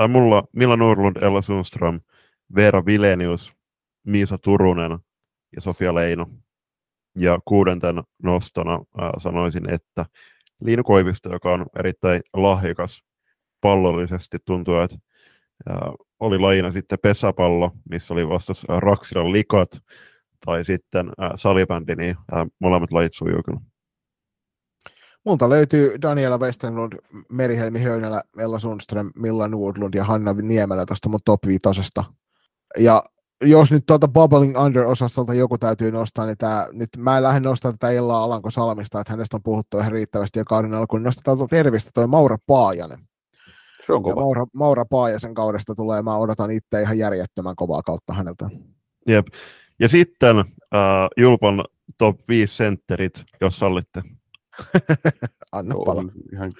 [0.00, 2.00] Äh, mulla Milla Nurlund, Ella Sundström,
[2.54, 3.54] Veera Vilenius,
[4.06, 4.98] Miisa Turunen
[5.54, 6.26] ja Sofia Leino.
[7.18, 10.06] Ja kuudenten nostona äh, sanoisin, että
[10.60, 13.04] Liinu Koivisto, joka on erittäin lahjakas
[13.60, 14.96] pallollisesti, tuntuu, että
[16.20, 19.70] oli lajina sitten pesäpallo, missä oli vastassa Raksilan likat,
[20.46, 23.60] tai sitten äh, salibändi, niin äh, molemmat lajit sujuu kyllä.
[25.24, 26.92] Multa löytyy Daniela Westerlund,
[27.28, 32.04] Merihelmi Höynälä, Ella Sundström, Milla Nordlund ja Hanna Niemelä tuosta mun top viitosesta.
[32.78, 33.02] Ja
[33.42, 37.72] jos nyt tuolta Bubbling Under-osastolta joku täytyy nostaa, niin tää, nyt mä en lähde nostaa
[37.72, 41.56] tätä Ella Alanko Salmista, että hänestä on puhuttu ihan riittävästi jo kauden alkuun, nostetaan tuolta
[41.56, 42.98] Tervistä toi Maura Paajanen.
[43.86, 44.20] Se on kova.
[44.20, 48.50] Maura, Maura Paajasen kaudesta tulee, mä odotan itse ihan järjettömän kovaa kautta häneltä.
[49.08, 49.26] Jep.
[49.80, 50.44] Ja sitten uh,
[51.16, 51.64] Julpan
[51.98, 54.02] top 5 sentterit, jos sallitte.
[55.52, 56.04] Anna pala.
[56.32, 56.52] Ihan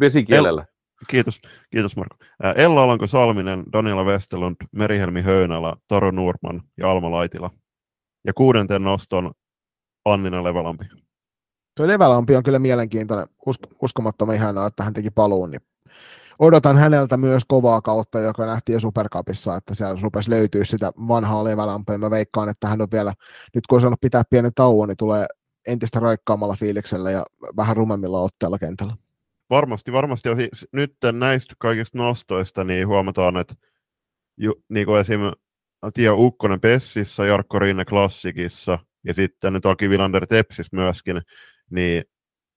[0.00, 0.66] vesikielellä.
[1.08, 2.16] Kiitos, kiitos Marko.
[2.56, 7.50] Ella Alanko Salminen, Daniela Westerlund, Merihelmi Höynälä, Taro Nurman ja Alma Laitila.
[8.26, 9.32] Ja kuudenten noston
[10.04, 10.84] Annina Levalampi.
[11.76, 15.60] Tuo Levalampi on kyllä mielenkiintoinen, Usk- uskomattoman ihanaa, että hän teki paluun, niin
[16.42, 21.44] odotan häneltä myös kovaa kautta, joka nähtiin jo Supercupissa, että siellä rupesi löytyä sitä vanhaa
[21.44, 21.98] Levalampea.
[21.98, 23.12] Mä veikkaan, että hän on vielä,
[23.54, 25.26] nyt kun on saanut pitää pienen tauon, niin tulee
[25.66, 27.24] entistä raikkaammalla fiiliksellä ja
[27.56, 28.96] vähän rumemmilla otteella kentällä.
[29.50, 30.28] Varmasti, varmasti.
[30.28, 33.54] Ja siis nyt näistä kaikista nostoista niin huomataan, että
[34.36, 35.20] ju, niin kuin esim.
[35.94, 41.22] Tia Ukkonen Pessissä, Jarkko Rinne Klassikissa ja sitten nyt Aki Vilander Tepsis myöskin,
[41.70, 42.04] niin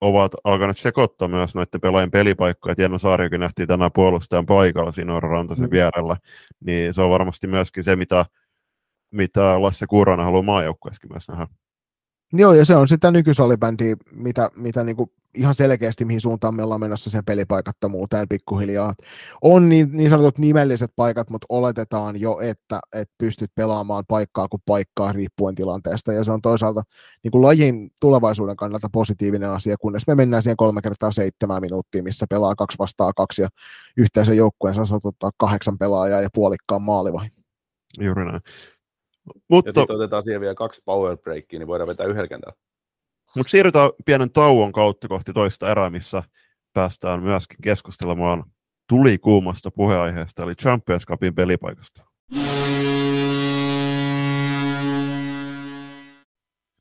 [0.01, 2.75] ovat alkaneet sekoittaa myös noiden pelaajien pelipaikkoja.
[2.75, 5.71] Tieno Saariokin nähtiin tänään puolustajan paikalla siinä Rantasen mm.
[5.71, 6.17] vierellä,
[6.59, 8.25] niin se on varmasti myöskin se, mitä,
[9.11, 11.47] mitä Lasse Kuuranen haluaa maajoukkueessakin myös nähdä.
[12.35, 16.63] Joo, ja se on sitä nykysalibändiä, mitä, mitä niin kuin ihan selkeästi, mihin suuntaan me
[16.63, 18.95] ollaan menossa sen pelipaikattomuuteen pikkuhiljaa.
[19.41, 24.61] On niin, niin sanotut nimelliset paikat, mutta oletetaan jo, että, että pystyt pelaamaan paikkaa kuin
[24.65, 26.83] paikkaa riippuen tilanteesta, ja se on toisaalta
[27.23, 32.03] niin kuin lajin tulevaisuuden kannalta positiivinen asia, kunnes me mennään siihen kolme kertaa seitsemän minuuttia,
[32.03, 33.49] missä pelaa kaksi vastaa kaksi, ja
[33.97, 34.99] yhteisen joukkueen saa
[35.37, 37.31] kahdeksan pelaajaa ja puolikkaan maalivahin.
[37.99, 38.41] Juuri näin.
[39.49, 42.55] Mutta, ja sitten otetaan siihen vielä kaksi power breakia, niin voidaan vetää yhdellä kentällä.
[43.35, 46.23] Mutta siirrytään pienen tauon kautta kohti toista erää, missä
[46.73, 48.43] päästään myöskin keskustelemaan
[48.89, 52.05] tulikuumasta puheaiheesta, eli Champions Cupin pelipaikasta.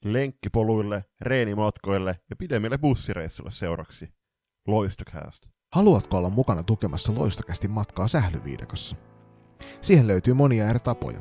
[0.04, 4.08] Lenkkipoluille, reenimatkoille ja pidemmille bussireissuille seuraksi.
[4.68, 5.46] Loistocast.
[5.74, 8.96] Haluatko olla mukana tukemassa Loistokästin matkaa sählyviidakossa?
[9.80, 11.20] Siihen löytyy monia eri tapoja,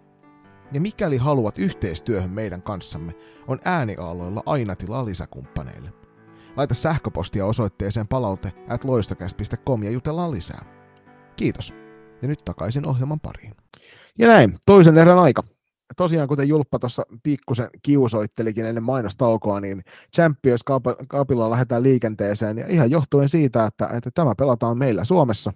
[0.73, 3.13] Ja mikäli haluat yhteistyöhön meidän kanssamme,
[3.47, 5.93] on ääniaaloilla aina tilaa lisäkumppaneille.
[6.57, 8.83] Laita sähköpostia osoitteeseen palaute at
[9.83, 10.65] ja jutellaan lisää.
[11.35, 11.73] Kiitos.
[12.21, 13.53] Ja nyt takaisin ohjelman pariin.
[14.19, 15.43] Ja näin, toisen erän aika.
[15.97, 19.83] Tosiaan, kuten Julppa tuossa pikkusen kiusoittelikin ennen mainostaukoa, niin
[20.15, 20.61] Champions
[21.07, 25.53] Cupilla lähdetään liikenteeseen, ja ihan johtuen siitä, että, että tämä pelataan meillä Suomessa.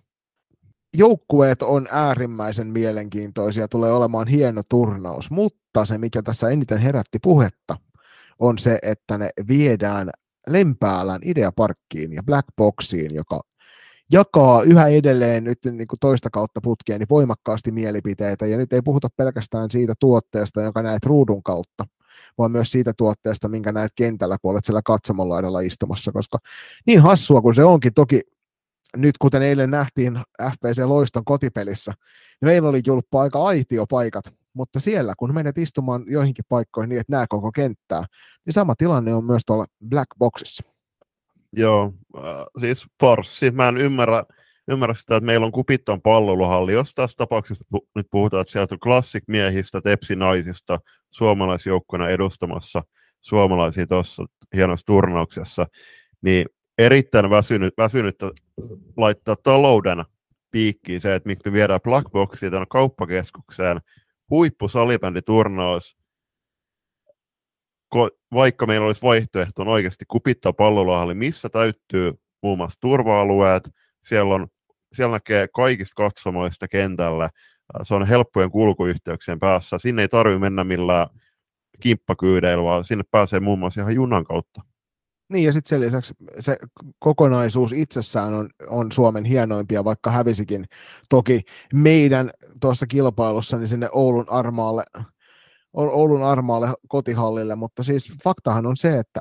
[0.98, 7.78] Joukkueet on äärimmäisen mielenkiintoisia, tulee olemaan hieno turnaus, mutta se, mikä tässä eniten herätti puhetta,
[8.40, 10.10] on se, että ne viedään
[10.48, 13.42] Lempäälän Ideaparkkiin ja Black Boxiin, joka
[14.12, 18.82] jakaa yhä edelleen nyt niin kuin toista kautta putkeen niin voimakkaasti mielipiteitä, ja nyt ei
[18.82, 21.86] puhuta pelkästään siitä tuotteesta, jonka näet ruudun kautta,
[22.38, 26.38] vaan myös siitä tuotteesta, minkä näet kentällä, kun olet siellä katsomolaidalla istumassa, koska
[26.86, 28.22] niin hassua kuin se onkin, toki
[28.98, 31.94] nyt kuten eilen nähtiin FPC Loiston kotipelissä,
[32.42, 37.12] niin meillä oli julppa aika aitiopaikat, mutta siellä kun menet istumaan joihinkin paikkoihin niin, että
[37.16, 38.06] näe koko kenttää,
[38.46, 40.64] niin sama tilanne on myös tuolla Black Boxissa.
[41.54, 42.24] Joo, äh,
[42.60, 43.52] siis forssi.
[43.52, 44.24] Mä en ymmärrä,
[44.68, 46.74] ymmärrä sitä, että meillä on kupitton palloiluhalli.
[46.74, 47.64] Jos tässä tapauksessa
[47.96, 50.80] nyt puhutaan, että sieltä on klassik-miehistä, tepsinaisista,
[51.12, 52.84] suomalaisjoukkona edustamassa
[53.26, 55.68] suomalaisia tuossa hienossa turnauksessa,
[56.22, 56.46] niin
[56.78, 58.32] erittäin väsynyt, väsynyttä
[58.98, 60.06] laittaa talouden
[60.52, 63.82] piikkiin se, että miksi me viedään Black Boxia tänne kauppakeskukseen–
[64.30, 65.98] huippusalibänditurnaus,
[68.34, 73.70] vaikka meillä olisi vaihtoehto on oikeasti kupittaa palloiluhalli, missä täyttyy muun muassa turva-alueet,
[74.04, 74.48] siellä, on,
[74.94, 77.30] siellä näkee kaikista katsomoista kentällä,
[77.84, 81.08] se on helppojen kulkuyhteyksien päässä, sinne ei tarvitse mennä millään
[81.80, 84.62] kimppakyydeillä, vaan sinne pääsee muun muassa ihan junan kautta.
[85.30, 86.58] Niin, ja sitten sen lisäksi se
[87.00, 90.66] kokonaisuus itsessään on, on Suomen hienoimpia, vaikka hävisikin
[91.10, 91.42] toki
[91.74, 94.84] meidän tuossa kilpailussa niin sinne Oulun armaalle,
[95.74, 99.20] Oulun armaalle kotihallille, mutta siis faktahan on se, että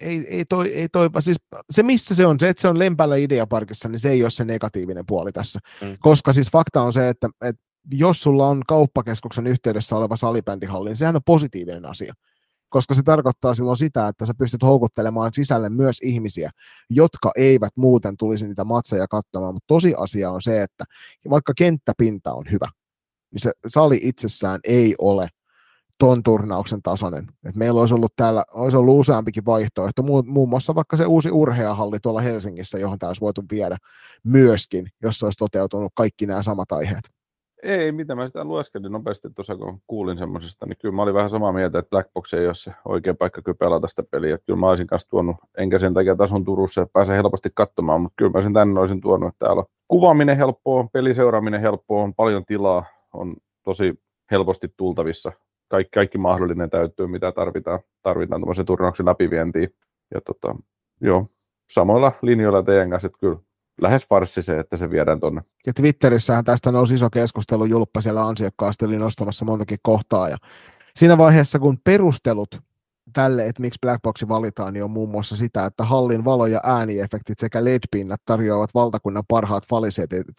[0.00, 1.36] ei, ei toi, ei toi, siis
[1.70, 4.44] se missä se on, se, että se on Lempällä Ideaparkissa, niin se ei ole se
[4.44, 5.96] negatiivinen puoli tässä, mm.
[6.00, 10.96] koska siis fakta on se, että, että jos sulla on kauppakeskuksen yhteydessä oleva salibändihalli, niin
[10.96, 12.14] sehän on positiivinen asia
[12.70, 16.50] koska se tarkoittaa silloin sitä, että sä pystyt houkuttelemaan sisälle myös ihmisiä,
[16.90, 20.84] jotka eivät muuten tulisi niitä matseja katsomaan, mutta tosiasia on se, että
[21.30, 22.68] vaikka kenttäpinta on hyvä,
[23.30, 25.28] niin se sali itsessään ei ole
[25.98, 27.26] ton turnauksen tasoinen.
[27.44, 31.30] Et meillä olisi ollut täällä olisi ollut useampikin vaihtoehto, muun, muun muassa vaikka se uusi
[31.30, 33.76] urheahalli tuolla Helsingissä, johon tämä olisi voitu viedä
[34.24, 37.19] myöskin, jos olisi toteutunut kaikki nämä samat aiheet.
[37.62, 41.30] Ei, mitä mä sitä lueskelin nopeasti tuossa, kun kuulin semmoisesta, niin kyllä mä olin vähän
[41.30, 44.34] samaa mieltä, että Blackbox ei ole se oikea paikka kyllä pelata sitä peliä.
[44.34, 48.00] Että kyllä mä olisin kanssa tuonut, enkä sen takia tason Turussa, että pääsee helposti katsomaan,
[48.00, 52.14] mutta kyllä mä sen tänne olisin tuonut, että täällä on kuvaaminen helppoa, peliseuraaminen helppoa, on
[52.14, 52.84] paljon tilaa,
[53.14, 54.00] on tosi
[54.30, 55.32] helposti tultavissa
[55.68, 59.74] kaikki, kaikki mahdollinen täyttyy, mitä tarvitaan, tarvitaan tuommoisen turnauksen läpivientiin.
[60.14, 60.56] Ja tota,
[61.00, 61.26] joo,
[61.70, 63.36] samoilla linjoilla teidän kanssa, että kyllä
[63.80, 65.42] lähes farssi se, että se viedään tuonne.
[65.66, 70.36] Ja Twitterissähän tästä nousi iso keskustelu, Julppa siellä ansiokkaasti oli nostamassa montakin kohtaa, ja
[70.96, 72.60] siinä vaiheessa, kun perustelut
[73.12, 77.38] tälle, että miksi Blackboxi valitaan, niin on muun muassa sitä, että hallin valo- ja ääniefektit
[77.38, 79.64] sekä LED-pinnat tarjoavat valtakunnan parhaat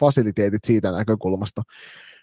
[0.00, 1.62] fasiliteetit siitä näkökulmasta,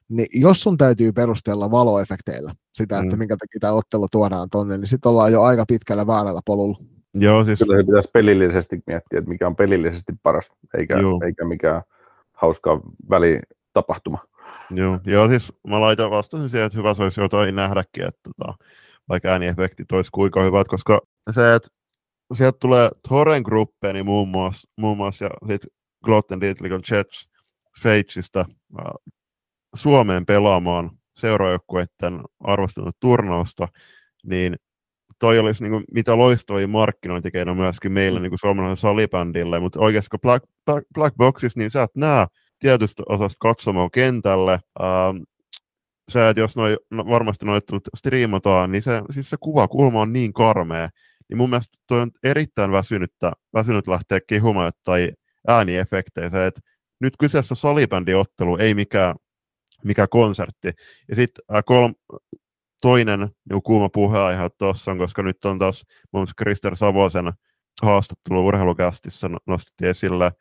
[0.09, 3.19] niin jos sun täytyy perustella valoefekteillä sitä, että mm.
[3.19, 6.77] minkä takia tämä ottelu tuodaan tonne, niin sitten ollaan jo aika pitkällä väärällä polulla.
[7.13, 7.59] Joo, siis...
[7.59, 10.95] Kyllä se pitäisi pelillisesti miettiä, että mikä on pelillisesti paras, eikä,
[11.25, 11.81] eikä mikään
[12.33, 14.17] hauska välitapahtuma.
[14.71, 18.53] Joo, joo siis mä laitan vastasin siihen, että hyvä se olisi jotain nähdäkin, että tota,
[19.09, 21.01] vaikka ääniefektit olisi kuinka hyvät, koska
[21.31, 21.69] se, että
[22.33, 25.69] sieltä tulee Toren Gruppeni muun muassa, muun muassa ja sitten
[26.05, 27.29] Glotten Dietlikon Jets
[27.81, 28.45] Sveitsistä
[29.75, 33.67] Suomeen pelaamaan seuraajoukkueiden arvostunut turnausta,
[34.23, 34.55] niin
[35.19, 40.09] toi olisi niin kuin, mitä loistavia markkinointikeino myöskin meillä niin kuin suomalaiselle salibändille, mutta oikeasti
[40.09, 42.27] kun Black, Black, Black Boxis, niin sä et näe
[42.59, 44.59] tietystä osasta katsomaan kentälle.
[44.81, 45.17] Ähm,
[46.11, 47.63] sä, että jos noi, no, varmasti noit
[47.97, 50.89] striimataan, niin se, siis se kuvakulma on niin karmea,
[51.29, 55.13] niin mun mielestä toi on erittäin väsynyttä, väsynyt lähteä kehumaan jotain
[55.47, 56.29] ääniefektejä.
[56.29, 56.61] Se, että
[57.01, 59.15] nyt kyseessä salibändiottelu, ei mikään
[59.83, 60.71] mikä konsertti.
[61.09, 61.95] Ja sitten äh, kolm,
[62.81, 67.33] toinen niin kuuma puheenaihe tuossa on, koska nyt on taas muun muassa Krister Savosen
[67.81, 70.31] haastattelu urheilukästissä nostettiin esille,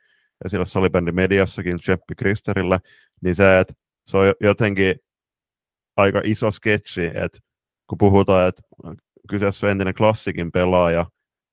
[0.44, 2.78] esille salibändin mediassakin Jeppi Kristerille,
[3.22, 3.74] niin se, että
[4.06, 4.96] se on jotenkin
[5.96, 7.38] aika iso sketsi, että
[7.86, 8.62] kun puhutaan, että
[9.28, 11.06] kyseessä on entinen klassikin pelaaja,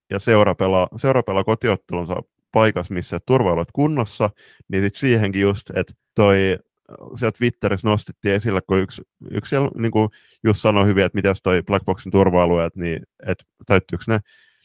[0.10, 2.16] ja seura pelaa, seura pelaa kotiottelunsa
[2.52, 4.30] paikassa, missä turvailut kunnossa,
[4.68, 6.58] niin sitten siihenkin just, että toi
[7.20, 10.10] sieltä Twitterissä nostettiin esille, kun yksi, yksi siellä niin kuin
[10.44, 14.20] just sanoi hyvin, että mitäs toi Blackboxin turva-alueet, niin että täyttyykö ne?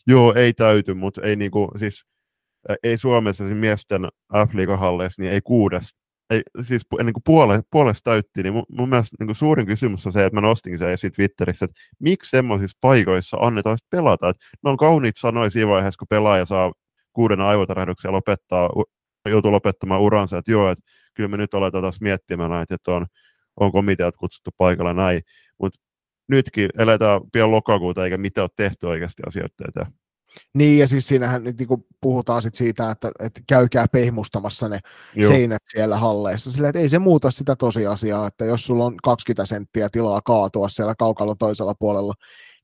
[0.07, 2.05] Joo, ei täyty, mutta ei, niin kuin, siis,
[2.83, 4.09] ei Suomessa siis miesten
[4.49, 4.53] f
[5.19, 5.95] niin ei kuudes,
[6.31, 10.07] ei, siis niin kuin puole, puolesta täytti, niin mun, mun mielestä niin kuin suurin kysymys
[10.07, 14.29] on se, että mä nostinkin sen esiin Twitterissä, että miksi semmoisissa paikoissa annetaan pelata.
[14.29, 16.73] Että ne on kauniit sanoja siinä vaiheessa, kun pelaaja saa
[17.13, 18.71] kuuden aivotarehduksella lopettaa,
[19.29, 23.07] joutuu lopettamaan uransa, että joo, että kyllä me nyt aletaan taas miettimään että on,
[23.57, 25.23] on komiteat kutsuttu paikalla näin,
[25.59, 25.81] mutta
[26.29, 30.01] nytkin eletään pian lokakuuta eikä mitään ole tehty oikeasti asioita eteen.
[30.55, 34.81] Niin, ja siis siinähän nyt niin puhutaan sit siitä, että, että käykää pehmustamassa ne
[35.15, 35.29] Joo.
[35.29, 36.53] seinät siellä halleissa.
[36.53, 40.69] Sillä, että ei se muuta sitä tosiasiaa, että jos sulla on 20 senttiä tilaa kaatua
[40.69, 42.15] siellä kaukalla toisella puolella,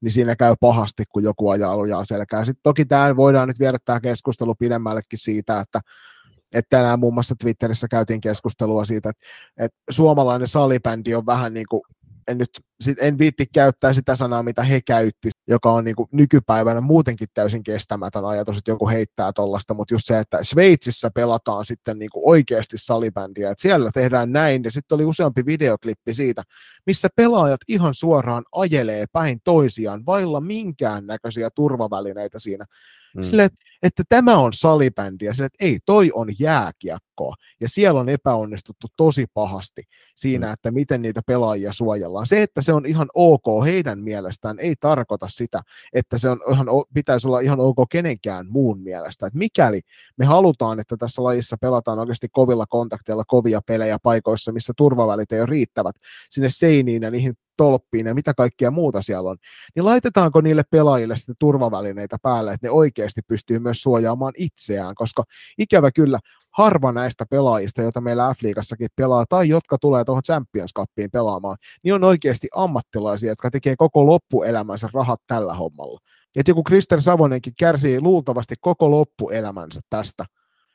[0.00, 2.44] niin siinä käy pahasti, kun joku ajaa lujaa selkää.
[2.44, 5.80] Sitten toki tämä voidaan nyt viedä tämä keskustelu pidemmällekin siitä, että
[6.52, 9.22] että tänään muun muassa Twitterissä käytiin keskustelua siitä, että,
[9.56, 11.82] että suomalainen salibändi on vähän niin kuin,
[12.28, 16.08] en nyt sit en viitti käyttää sitä sanaa, mitä he käytti, joka on niin kuin
[16.12, 21.66] nykypäivänä muutenkin täysin kestämätön ajatus, että joku heittää tuollaista, mutta just se, että Sveitsissä pelataan
[21.66, 26.42] sitten niin kuin oikeasti salibändiä, että siellä tehdään näin, ja sitten oli useampi videoklippi siitä,
[26.86, 32.64] missä pelaajat ihan suoraan ajelee päin toisiaan, vailla minkään näköisiä turvavälineitä siinä
[33.16, 33.22] Mm.
[33.22, 37.34] Sille, että, että tämä on salibändi ja sille, että ei, toi on jääkiekkoa.
[37.60, 39.82] Ja siellä on epäonnistuttu tosi pahasti
[40.16, 40.52] siinä, mm.
[40.52, 42.26] että miten niitä pelaajia suojellaan.
[42.26, 45.60] Se, että se on ihan ok heidän mielestään, ei tarkoita sitä,
[45.92, 49.26] että se on ihan, pitäisi olla ihan ok kenenkään muun mielestä.
[49.26, 49.80] Että mikäli
[50.16, 55.40] me halutaan, että tässä lajissa pelataan oikeasti kovilla kontakteilla kovia pelejä paikoissa, missä turvavälit ei
[55.40, 55.96] ole riittävät
[56.30, 59.36] sinne seiniin ja niihin tolppiin ja mitä kaikkea muuta siellä on,
[59.74, 65.24] niin laitetaanko niille pelaajille sitten turvavälineitä päälle, että ne oikeasti pystyy myös suojaamaan itseään, koska
[65.58, 66.18] ikävä kyllä
[66.56, 71.94] harva näistä pelaajista, joita meillä F-liigassakin pelaa, tai jotka tulee tuohon Champions Cupiin pelaamaan, niin
[71.94, 76.00] on oikeasti ammattilaisia, jotka tekee koko loppuelämänsä rahat tällä hommalla.
[76.36, 80.24] Että joku Krister Savonenkin kärsii luultavasti koko loppuelämänsä tästä,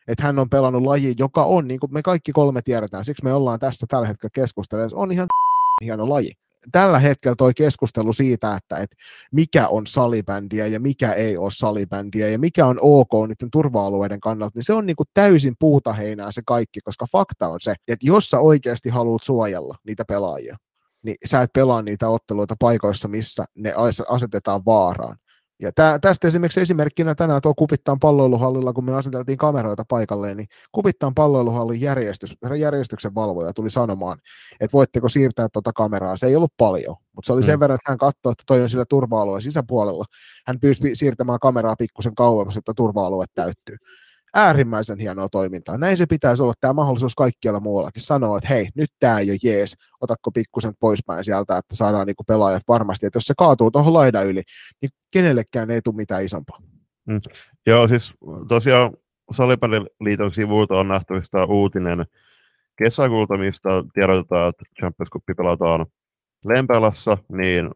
[0.08, 3.34] että hän on pelannut laji, joka on, niin kuin me kaikki kolme tiedetään, siksi me
[3.34, 5.28] ollaan tässä tällä hetkellä keskustelussa, on ihan
[5.84, 6.32] hieno laji.
[6.72, 8.96] Tällä hetkellä toi keskustelu siitä, että, että
[9.32, 14.58] mikä on salibändiä ja mikä ei ole salibändiä ja mikä on ok niiden turva-alueiden kannalta,
[14.58, 18.06] niin se on niin kuin täysin puuta heinää se kaikki, koska fakta on se, että
[18.06, 20.58] jos sä oikeasti haluat suojella niitä pelaajia,
[21.04, 23.74] niin sä et pelaa niitä otteluita paikoissa, missä ne
[24.08, 25.18] asetetaan vaaraan.
[25.62, 30.48] Ja tää, tästä esimerkiksi esimerkkinä tänään tuo Kupittaan palloiluhallilla, kun me aseteltiin kameroita paikalleen, niin
[30.72, 34.18] Kupittaan palloiluhallin järjestys, järjestyksen valvoja tuli sanomaan,
[34.60, 36.18] että voitteko siirtää tuota kameraa.
[36.18, 37.60] Se ei ollut paljon, mutta se oli sen mm.
[37.60, 40.06] verran, että hän katsoi, että toi on sillä turva-alueen sisäpuolella.
[40.48, 43.78] Hän pyysi siirtämään kameraa pikkusen kauemmas, että turva-alue täyttyy
[44.34, 45.78] äärimmäisen hienoa toimintaa.
[45.78, 49.38] Näin se pitäisi olla tämä mahdollisuus kaikkialla muuallakin sanoa, että hei, nyt tämä ei ole
[49.44, 53.94] jees, otatko pikkusen poispäin sieltä, että saadaan niinku pelaajat varmasti, että jos se kaatuu tuohon
[53.94, 54.44] laidan yli,
[54.82, 56.60] niin kenellekään ei tule mitään isompaa.
[57.08, 57.20] Mm.
[57.68, 58.14] Joo, siis
[58.48, 58.92] tosiaan
[59.32, 62.06] Salibandiliiton sivulta on nähtävistä uutinen
[62.78, 65.86] kesäkuulta, mistä tiedotetaan, että Champions Cup pelataan
[66.46, 67.70] Lempälässä, niin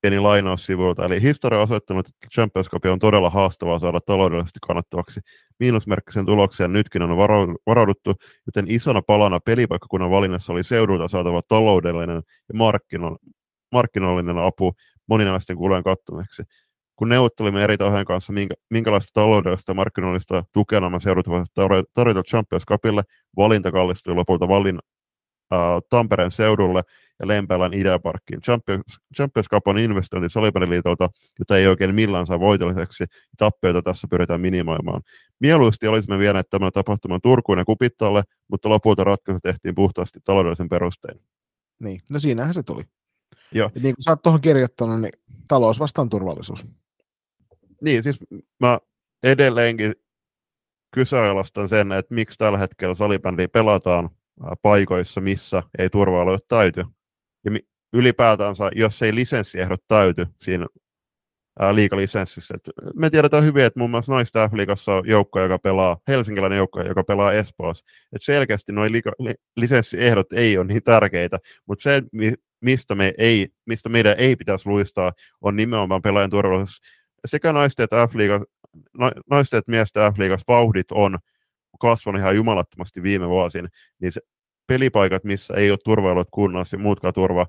[0.00, 1.04] pieni lainaus sivulta.
[1.04, 5.20] Eli historia on osoittanut, että Champions Cup on todella haastavaa saada taloudellisesti kannattavaksi.
[5.60, 7.16] Miinusmerkkisen tulokseen nytkin on
[7.66, 8.14] varauduttu,
[8.46, 12.54] joten isona palana pelipaikkakunnan valinnassa oli seudulta saatava taloudellinen ja
[13.72, 14.72] markkinoillinen apu
[15.08, 16.42] moninaisten kulujen kattamiseksi.
[16.96, 22.22] Kun neuvottelimme eri tahojen kanssa, minkä, minkälaista taloudellista ja markkinoillista tukea nämä seudut voivat tarjota
[22.22, 23.02] Champions Cupille,
[23.36, 24.78] valinta kallistui lopulta valin,
[25.52, 25.58] äh,
[25.90, 26.82] Tampereen seudulle
[27.20, 28.40] ja Lempäälän Ideaparkkiin.
[28.40, 33.04] Champions, Champions Cup on investointi Salibandiliitolta, jota ei oikein millään saa voitolliseksi,
[33.36, 35.02] tappioita tässä pyritään minimoimaan.
[35.40, 41.20] Mieluusti olisimme vieneet tämän tapahtuman Turkuun ja Kupittalle, mutta lopulta ratkaisu tehtiin puhtaasti taloudellisen perustein.
[41.78, 42.82] Niin, no siinähän se tuli.
[43.52, 43.70] Joo.
[43.74, 45.12] Ja niin kuin sä oot tuohon kirjoittanut, niin
[45.48, 46.66] talous vastaan turvallisuus.
[47.82, 48.18] Niin, siis
[48.60, 48.78] mä
[49.22, 49.94] edelleenkin
[50.94, 54.10] kyseenalaistan sen, että miksi tällä hetkellä salibändiä pelataan
[54.62, 56.84] paikoissa, missä ei turva täyty.
[57.44, 57.50] Ja
[57.92, 60.66] ylipäätänsä, jos ei lisenssiehdot täyty siinä
[61.72, 62.54] liikalisenssissä.
[62.94, 67.04] me tiedetään hyvin, että muun muassa naisten F-liigassa on joukko, joka pelaa, helsinkiläinen joukko, joka
[67.04, 67.84] pelaa Espoossa.
[68.12, 72.02] Et selkeästi nuo li, lisenssiehdot ei ole niin tärkeitä, mutta se,
[72.60, 76.80] mistä, me ei, mistä meidän ei pitäisi luistaa, on nimenomaan pelaajan turvallisuus.
[77.26, 78.44] Sekä naisten että, F-liiga,
[79.30, 81.18] naisten että miesten F-liigassa vauhdit on
[81.80, 83.68] kasvanut ihan jumalattomasti viime vuosina,
[84.00, 84.20] niin se
[84.68, 87.46] pelipaikat, missä ei ole turvailut kunnossa ja muutkaan turva,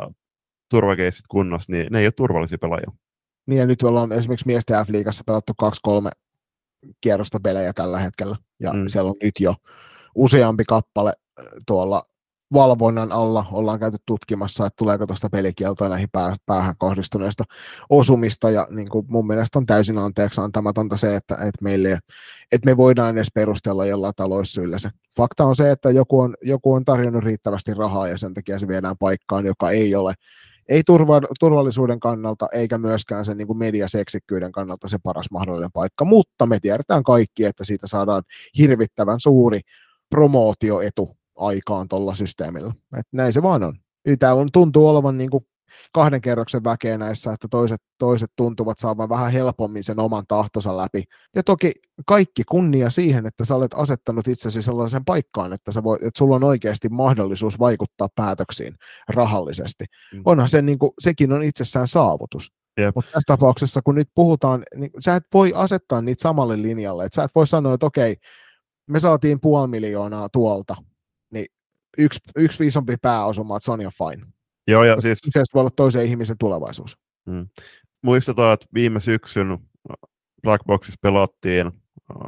[0.00, 0.14] äh,
[0.70, 2.92] turvakeisit kunnossa, niin ne ei ole turvallisia pelaajia.
[3.46, 6.10] Niin ja nyt ollaan esimerkiksi miesten F-liigassa pelattu kaksi-kolme
[7.00, 8.88] kierrosta pelejä tällä hetkellä, ja mm.
[8.88, 9.54] siellä on nyt jo
[10.14, 11.12] useampi kappale
[11.66, 12.02] tuolla
[12.52, 16.08] valvonnan alla ollaan käyty tutkimassa, että tuleeko tuosta pelikieltoa näihin
[16.46, 17.44] päähän kohdistuneesta
[17.90, 21.98] osumista, ja niin kuin mun mielestä on täysin anteeksi antamatonta se, että, että, meille,
[22.52, 24.90] että me voidaan edes perustella jollain taloussyillä se.
[25.16, 28.68] Fakta on se, että joku on, joku on tarjonnut riittävästi rahaa, ja sen takia se
[28.68, 30.14] viedään paikkaan, joka ei ole
[30.68, 36.04] ei turva, turvallisuuden kannalta eikä myöskään sen niin kuin mediaseksikkyyden kannalta se paras mahdollinen paikka,
[36.04, 38.22] mutta me tiedetään kaikki, että siitä saadaan
[38.58, 39.60] hirvittävän suuri
[40.10, 42.72] promootioetu aikaan tuolla systeemillä.
[42.98, 43.74] Et näin se vaan on.
[44.18, 45.46] Täällä on, tuntuu olevan niin kuin
[45.92, 51.04] kahden kerroksen väkeä näissä, että toiset, toiset tuntuvat saavan vähän helpommin sen oman tahtonsa läpi.
[51.36, 51.72] Ja toki
[52.06, 56.36] kaikki kunnia siihen, että sä olet asettanut itsesi sellaisen paikkaan, että, sä voit, että sulla
[56.36, 58.74] on oikeasti mahdollisuus vaikuttaa päätöksiin
[59.08, 59.84] rahallisesti.
[60.12, 60.22] Mm.
[60.24, 62.52] Onhan se, niin kuin, sekin on itsessään saavutus.
[62.80, 62.94] Yep.
[62.94, 67.04] Mutta tässä tapauksessa, kun nyt puhutaan, niin sä et voi asettaa niitä samalle linjalle.
[67.04, 68.16] Että sä et voi sanoa, että okei,
[68.86, 70.76] me saatiin puoli miljoonaa tuolta,
[71.98, 74.26] yksi, yksi isompi pääosuma, että se on ihan fine.
[74.68, 75.18] Joo, ja siis...
[75.30, 76.98] Se voi olla toisen ihmisen tulevaisuus.
[77.26, 77.46] Mm.
[78.02, 79.58] Muistetaan, että viime syksyn
[80.42, 81.72] Blackboxissa pelattiin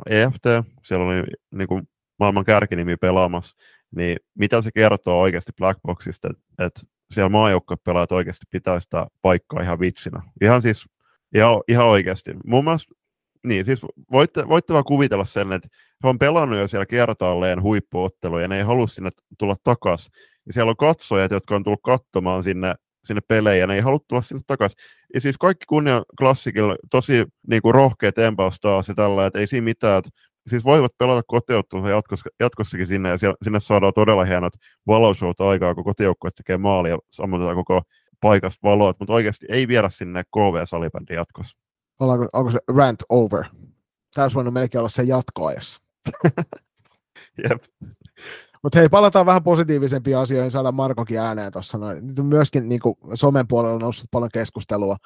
[0.06, 0.44] EFT,
[0.82, 1.22] siellä oli
[1.54, 1.88] niin kuin,
[2.18, 3.56] maailman kärkinimi pelaamassa,
[3.96, 6.80] niin mitä se kertoo oikeasti Blackboxista, että, että
[7.14, 7.30] siellä
[7.84, 10.22] pelaat oikeasti pitää sitä paikkaa ihan vitsinä.
[10.40, 10.84] Ihan siis,
[11.34, 12.34] ihan, ihan oikeasti.
[12.44, 12.94] Mun mielestä
[13.44, 13.80] niin, siis
[14.12, 15.68] voitte, voitte vaan kuvitella sen, että
[16.04, 20.12] he on pelannut jo siellä kertaalleen huippuotteluja ja ne ei halua sinne tulla takaisin.
[20.46, 22.74] Ja siellä on katsojat, jotka on tullut katsomaan sinne,
[23.04, 24.78] sinne pelejä, ne ei halua tulla sinne takaisin.
[25.14, 29.46] Ja siis kaikki kunnia klassikilla, tosi niin kuin rohkea tempaus taas ja tällä, että ei
[29.46, 30.10] siinä mitään, että
[30.46, 34.52] siis voivat pelata kotiottelua jatkos, jatkossakin sinne, ja siellä, sinne saadaan todella hienot
[34.86, 37.82] valoshowt aikaa, kun kotijoukkue tekee maali ja sammutetaan koko
[38.20, 41.56] paikasta valoa, mutta oikeasti ei viedä sinne KV-salibändi jatkossa.
[42.00, 43.44] Ollaanko, onko se rant over?
[44.14, 45.85] Tämä olisi voinut melkein olla se jatkoajassa.
[47.50, 47.62] Jep.
[48.62, 51.78] Mutta hei, palataan vähän positiivisempiin asioihin, saada Markokin ääneen tuossa.
[52.02, 54.96] Nyt on myöskin niin kuin, somen puolella noussut paljon keskustelua.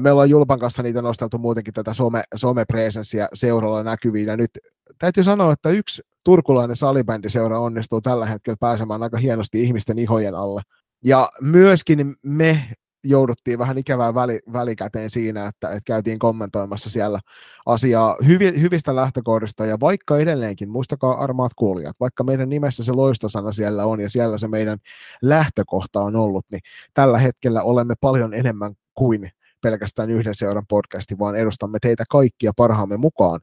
[0.00, 4.26] Me ollaan Julpan kanssa niitä nosteltu muutenkin tätä some, somepresenssiä seuralla näkyviin.
[4.28, 4.50] Ja nyt
[4.98, 10.62] täytyy sanoa, että yksi turkulainen salibändiseura onnistuu tällä hetkellä pääsemään aika hienosti ihmisten ihojen alle.
[11.04, 12.64] Ja myöskin me
[13.04, 17.20] jouduttiin vähän ikävää väli, välikäteen siinä, että, että käytiin kommentoimassa siellä
[17.66, 23.52] asiaa hyvi, hyvistä lähtökohdista, ja vaikka edelleenkin, muistakaa armaat kuulijat, vaikka meidän nimessä se loistosana
[23.52, 24.78] siellä on, ja siellä se meidän
[25.22, 26.60] lähtökohta on ollut, niin
[26.94, 29.30] tällä hetkellä olemme paljon enemmän kuin
[29.62, 33.40] pelkästään yhden seuran podcasti, vaan edustamme teitä kaikkia parhaamme mukaan.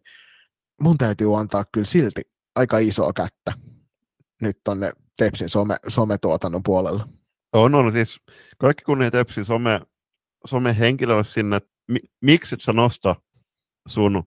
[0.81, 2.21] Mun täytyy antaa kyllä silti
[2.55, 3.53] aika isoa kättä
[4.41, 7.07] nyt tonne Tepsin some, sometuotannon puolella.
[7.53, 8.21] On, on siis
[8.57, 9.81] kaikki kunnia Tepsin some,
[10.45, 13.15] some henkilölle sinne, että mi, miksi et sä nosta
[13.87, 14.23] sun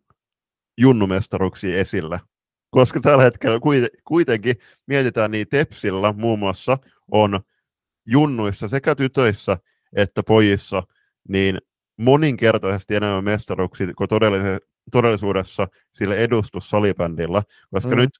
[0.79, 2.21] junnumestaruksi esille?
[2.71, 3.59] Koska tällä hetkellä
[4.05, 4.57] kuitenkin
[4.87, 6.79] mietitään niin Tepsillä muun muassa
[7.11, 7.41] on
[8.07, 9.59] junnuissa sekä tytöissä
[9.97, 10.83] että pojissa
[11.29, 11.59] niin
[11.97, 14.09] moninkertaisesti enemmän mestaruksia kuin
[14.93, 17.97] todellisuudessa sillä edustus salibändillä, koska mm.
[17.97, 18.11] nyt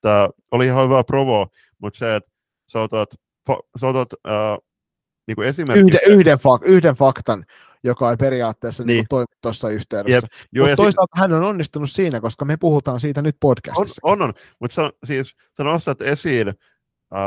[0.00, 1.48] tämä oli ihan hyvä provo,
[1.78, 2.30] mutta se, että
[2.72, 3.08] sä otat,
[3.80, 4.58] sä otat äh,
[5.26, 5.90] niin esimerkiksi...
[5.90, 7.44] Yhden, yhden, fak, yhden faktan,
[7.84, 8.94] joka ei periaatteessa niin.
[8.94, 10.28] Niin toimi tuossa yhteydessä.
[10.58, 14.00] Mutta toisaalta si- hän on onnistunut siinä, koska me puhutaan siitä nyt podcastissa.
[14.02, 14.34] On, on, on.
[14.60, 16.54] mutta sä, siis, sä nostat esiin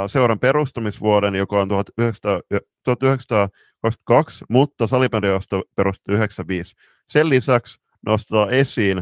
[0.08, 2.42] seuran perustamisvuoden, joka on 1900,
[2.84, 6.76] 1922, mutta salibändiosto perustui 95.
[7.08, 9.02] Sen lisäksi nostetaan esiin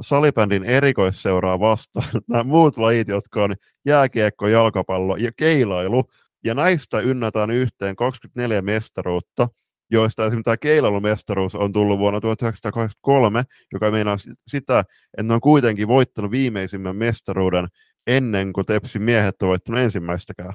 [0.00, 6.04] salibändin erikoisseuraa vastaan nämä muut lajit, jotka on jääkiekko, jalkapallo ja keilailu,
[6.46, 9.48] ja näistä ynnätään yhteen 24 mestaruutta,
[9.90, 14.16] joista esimerkiksi tämä keilailumestaruus on tullut vuonna 1983, joka meinaa
[14.48, 17.68] sitä, että ne on kuitenkin voittanut viimeisimmän mestaruuden
[18.06, 20.52] ennen kuin Tepsin miehet on voittanut ensimmäistäkään.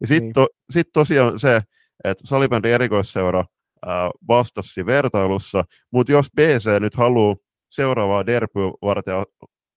[0.00, 0.32] Ja sitten niin.
[0.32, 1.60] to, sit tosiaan se,
[2.04, 3.44] että salibändin erikoisseura
[3.86, 7.36] ää, vastasi vertailussa, mutta jos BC nyt haluaa
[7.70, 9.14] seuraavaa derbyä varten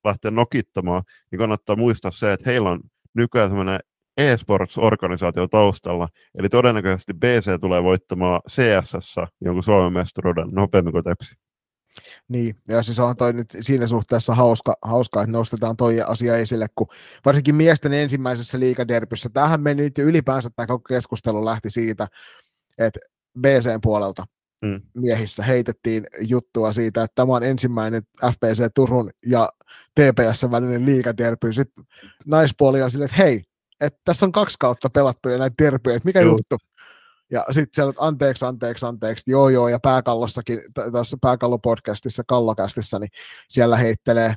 [0.06, 2.80] lähteä nokittamaan, niin kannattaa muistaa se, että heillä on
[3.14, 3.80] nykyään sellainen
[4.18, 6.08] e-sports-organisaatio taustalla,
[6.40, 11.36] eli todennäköisesti BC tulee voittamaan CSS jonkun Suomen mestaruuden nopeammin kuin Tepsi.
[12.28, 16.68] Niin, ja siis on toi nyt siinä suhteessa hauska, hauska, että nostetaan toi asia esille,
[16.76, 16.88] kun
[17.26, 22.08] varsinkin miesten ensimmäisessä liikaderbyssä, tähän meni nyt ylipäänsä tämä koko keskustelu lähti siitä,
[22.78, 23.00] että
[23.40, 24.26] BCn puolelta
[24.62, 24.82] mm.
[24.94, 29.50] miehissä heitettiin juttua siitä, että tämä on ensimmäinen FPC Turun ja
[29.96, 31.54] TPS välinen liikaderby.
[31.54, 31.86] Sitten
[32.26, 33.44] naispuoli on silleen, että hei,
[33.82, 36.32] että tässä on kaksi kautta pelattuja näitä derbyjä, että mikä Joo.
[36.32, 36.58] juttu?
[37.32, 40.62] Ja sitten siellä, että anteeksi, anteeksi, anteeksi, joo joo, ja pääkallossakin,
[40.92, 43.10] tuossa pääkallopodcastissa, kallokästissä, niin
[43.50, 44.36] siellä heittelee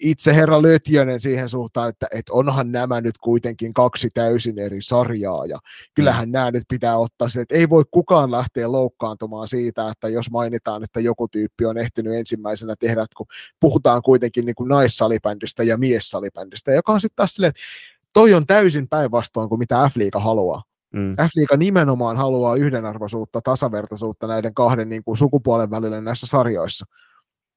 [0.00, 5.46] itse herra Lötjönen siihen suhtaan, että, että onhan nämä nyt kuitenkin kaksi täysin eri sarjaa,
[5.46, 5.58] ja
[5.94, 6.32] kyllähän mm.
[6.32, 10.84] nämä nyt pitää ottaa sille, että ei voi kukaan lähteä loukkaantumaan siitä, että jos mainitaan,
[10.84, 13.26] että joku tyyppi on ehtinyt ensimmäisenä tehdä, kun
[13.60, 17.62] puhutaan kuitenkin niin kuin naissalibändistä ja miessalibändistä, joka on sitten taas silleen, että
[18.12, 20.62] toi on täysin päinvastoin kuin mitä F-liiga haluaa.
[20.94, 21.12] Mm.
[21.12, 26.86] F-liiga nimenomaan haluaa yhdenarvoisuutta, tasavertaisuutta näiden kahden niin kuin sukupuolen välillä näissä sarjoissa.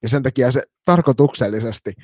[0.02, 1.94] Ja sen takia se tarkoituksellisesti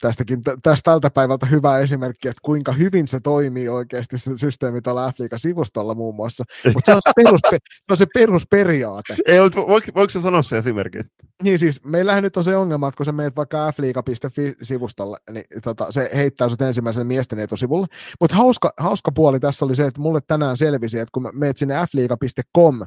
[0.00, 5.12] tästäkin, tästä tältä päivältä hyvä esimerkki, että kuinka hyvin se toimii oikeasti se systeemi tuolla
[5.12, 6.44] f sivustolla muun muassa.
[6.74, 7.58] Mutta se, on se, perus, se
[7.90, 9.16] on se perusperiaate.
[9.26, 10.98] Ei, mutta voiko, voiko se sanoa se esimerkki?
[11.42, 15.92] Niin siis, meillähän nyt on se ongelma, että kun sä menet vaikka fliiga.fi-sivustolle, niin tota,
[15.92, 17.86] se heittää sut ensimmäisen miesten etusivulle.
[18.20, 21.74] Mutta hauska, hauska puoli tässä oli se, että mulle tänään selvisi, että kun meet sinne
[21.92, 22.80] fliiga.com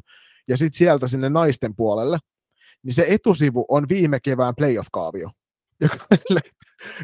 [0.47, 2.17] ja sitten sieltä sinne naisten puolelle,
[2.83, 5.29] niin se etusivu on viime kevään playoff-kaavio
[5.79, 5.97] joka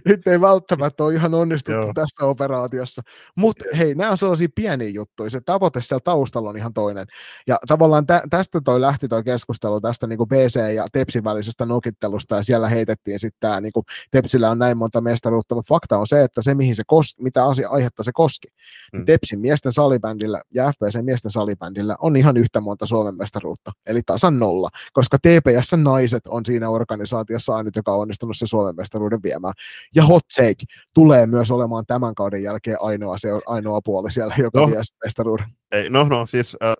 [0.05, 1.93] nyt ei välttämättä ole ihan onnistuttu Joo.
[1.93, 3.01] tässä operaatiossa.
[3.35, 5.29] Mutta hei, nämä on sellaisia pieniä juttuja.
[5.29, 7.07] Se tavoite siellä taustalla on ihan toinen.
[7.47, 12.35] Ja tavallaan tä- tästä toi lähti toi keskustelu tästä niin BC ja Tepsin välisestä nokittelusta,
[12.35, 13.71] ja siellä heitettiin sitten tämä, niin
[14.11, 17.45] Tepsillä on näin monta mestaruutta, mutta fakta on se, että se, mihin se kos- mitä
[17.45, 18.47] asia, aihetta se koski,
[18.91, 19.05] niin hmm.
[19.05, 24.39] Tepsin miesten salibändillä ja FPC miesten salibändillä on ihan yhtä monta Suomen mestaruutta, eli tasan
[24.39, 29.53] nolla, koska TPS-naiset on siinä organisaatiossa ainut, joka on onnistunut se Suomen mestaruuden viemään.
[29.95, 34.59] Ja Hot Take tulee myös olemaan tämän kauden jälkeen ainoa, se ainoa puoli siellä, joka
[34.59, 35.45] no, vie mestaruuden.
[35.71, 36.73] Ei, no, no, siis, äh,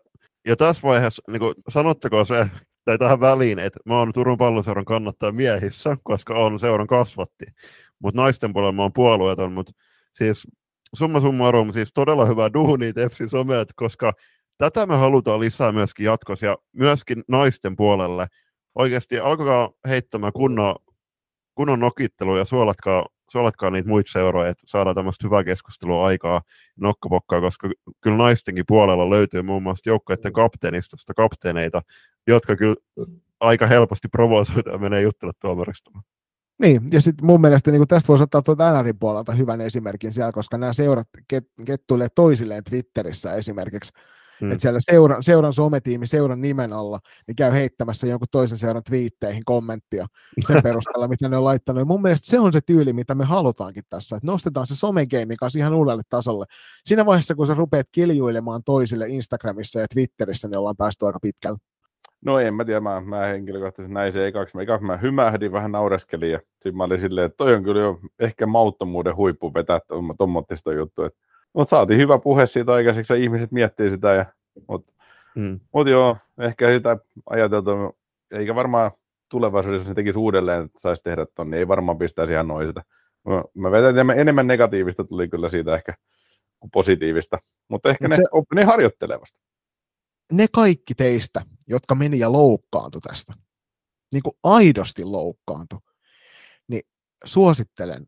[0.47, 2.49] ja tässä vaiheessa, niin kuin, sanotteko se,
[2.85, 7.45] tai tähän väliin, että mä oon Turun palloseuran kannattaja miehissä, koska on seuran kasvatti.
[7.99, 9.73] Mutta naisten puolella mä oon puolueeton, mutta
[10.13, 10.47] siis
[10.95, 14.13] summa summarum, siis todella hyvä duuni Tepsi Somet, koska
[14.57, 18.27] tätä me halutaan lisää myöskin jatkossa ja myöskin naisten puolelle.
[18.75, 20.75] Oikeasti alkakaa heittämään kunnon
[21.55, 26.41] kunnon nokittelu ja suolatkaa, suolatkaa niitä muita seuroja, että saadaan tämmöistä hyvää keskustelua aikaa
[26.79, 27.69] nokkapokkaa, koska
[28.01, 31.81] kyllä naistenkin puolella löytyy muun muassa joukkueiden kapteenistosta kapteeneita,
[32.27, 32.75] jotka kyllä
[33.39, 36.01] aika helposti provosoituu ja menee juttella tuomaristoon.
[36.61, 40.31] Niin, ja sitten mun mielestä niin tästä voisi ottaa tuolta NRin puolelta hyvän esimerkin siellä,
[40.31, 43.93] koska nämä seurat ket, kettuilee toisilleen Twitterissä esimerkiksi
[44.41, 44.51] Mm.
[44.51, 49.45] Että siellä seuran, seuran sometiimi seuran nimen alla, niin käy heittämässä jonkun toisen seuran twiitteihin
[49.45, 50.07] kommenttia
[50.47, 51.81] sen perusteella, mitä ne on laittanut.
[51.81, 55.35] Ja mun mielestä se on se tyyli, mitä me halutaankin tässä, että nostetaan se somegeimi
[55.35, 56.45] kanssa ihan uudelle tasolle.
[56.85, 61.57] Siinä vaiheessa, kun sä rupeat kiljuilemaan toisille Instagramissa ja Twitterissä, niin ollaan päästy aika pitkälle.
[62.25, 64.55] No en mä tiedä, mä, mä henkilökohtaisesti näin se ekaksi.
[64.55, 67.81] Mä, ekaksi mä hymähdin, vähän naureskelin ja sitten mä olin silleen, että toi on kyllä
[67.81, 69.79] jo ehkä mauttomuuden huippu vetää
[70.17, 71.09] tuommoista juttua.
[71.55, 74.13] Mutta saatiin hyvä puhe siitä aikaiseksi ja ihmiset miettii sitä.
[74.13, 74.25] Ja,
[74.67, 74.93] mutta
[75.35, 75.59] mm.
[75.73, 76.97] mut joo, ehkä sitä
[77.29, 77.71] ajateltu,
[78.31, 78.91] eikä varmaan
[79.29, 82.67] tulevaisuudessa, jos ne tekisi uudelleen, että saisi tehdä ton, niin ei varmaan pistäisi ihan noin
[82.67, 82.83] sitä.
[83.27, 85.93] Mä, mä vedän enemmän negatiivista tuli kyllä siitä ehkä
[86.59, 88.55] kuin positiivista, mutta ehkä Mut ne, se...
[88.55, 89.39] ne harjoittelevasta
[90.31, 93.33] ne kaikki teistä, jotka meni ja loukkaantui tästä,
[94.13, 95.79] niin kuin aidosti loukkaantui,
[96.67, 96.81] niin
[97.25, 98.07] suosittelen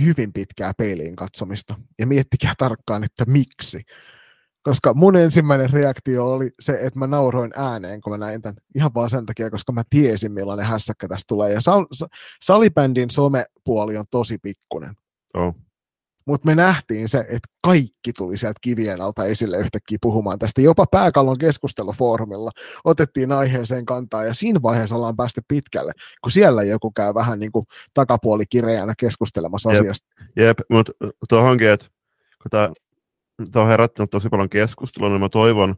[0.00, 3.82] hyvin pitkää peiliin katsomista ja miettikää tarkkaan, että miksi.
[4.62, 8.56] Koska mun ensimmäinen reaktio oli se, että mä nauroin ääneen, kun mä näin tämän.
[8.74, 11.52] Ihan vaan sen takia, koska mä tiesin, millainen hässäkkä tästä tulee.
[11.52, 12.08] Ja sal-
[12.42, 14.94] salibändin somepuoli on tosi pikkunen.
[15.34, 15.54] Oh.
[16.26, 20.60] Mutta me nähtiin se, että kaikki tuli sieltä kivien alta esille yhtäkkiä puhumaan tästä.
[20.60, 22.50] Jopa pääkallon keskustelufoorumilla
[22.84, 27.52] otettiin aiheeseen kantaa, ja siinä vaiheessa ollaan päästy pitkälle, kun siellä joku käy vähän niin
[27.52, 30.06] kuin takapuoli kireänä keskustelemassa jep, asiasta.
[30.36, 30.92] Jep, mutta
[31.28, 31.86] tuohonkin, että
[32.42, 32.50] kun
[33.52, 35.74] tämä on herättänyt tosi paljon keskustelua, niin mä toivon,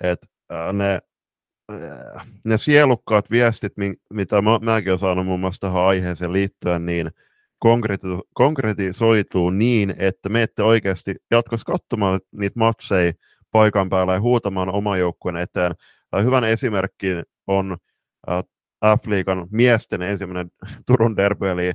[0.00, 0.26] että
[0.72, 1.00] ne
[2.44, 3.72] ne sielukkaat viestit,
[4.10, 7.10] mitä mä, mäkin olen saanut muun muassa tähän aiheeseen liittyen, niin
[8.34, 13.12] konkretisoituu niin, että me ette oikeasti jatkossa katsomaan niitä matseja
[13.50, 15.74] paikan päällä ja huutamaan oman joukkueen eteen.
[16.10, 17.08] Tai hyvän esimerkki
[17.46, 17.76] on
[18.84, 20.50] F-liigan miesten ensimmäinen
[20.86, 21.72] Turun derby, eli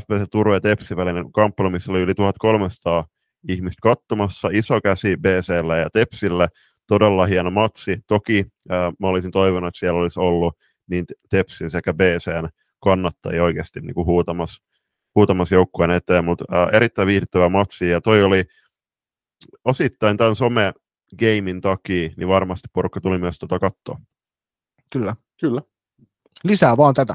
[0.00, 3.04] FPC Turun ja Tepsi välinen kamppailu, missä oli yli 1300
[3.48, 6.48] ihmistä katsomassa, iso käsi BClle ja Tepsille,
[6.86, 7.98] todella hieno matsi.
[8.06, 10.56] Toki äh, mä olisin toivonut, että siellä olisi ollut
[10.86, 12.48] niin Tepsin sekä BCn
[12.80, 14.69] kannattajia oikeasti niin kuin huutamassa
[15.14, 18.44] huutamassa joukkueen eteen, mutta äh, erittäin viihdyttävä matsi, ja toi oli
[19.64, 20.72] osittain tämän some
[21.18, 24.00] gamein takia, niin varmasti porukka tuli myös tuota katsoa.
[24.92, 25.16] Kyllä.
[25.40, 25.62] Kyllä.
[26.44, 27.14] Lisää vaan tätä.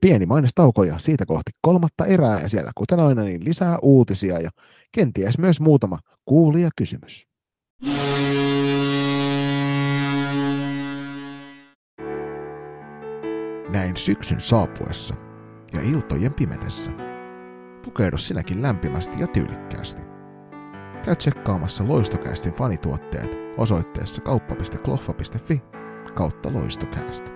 [0.00, 4.50] Pieni mainostauko ja siitä kohti kolmatta erää ja siellä kuten aina niin lisää uutisia ja
[4.92, 7.26] kenties myös muutama kuulija kysymys.
[13.68, 15.25] Näin syksyn saapuessa
[15.72, 16.90] ja iltojen pimetessä.
[17.84, 20.02] Pukeudu sinäkin lämpimästi ja tyylikkäästi.
[21.04, 25.62] Käy tsekkaamassa Loistokästin fanituotteet osoitteessa kauppa.kloffa.fi
[26.14, 27.30] kautta loistokäästä.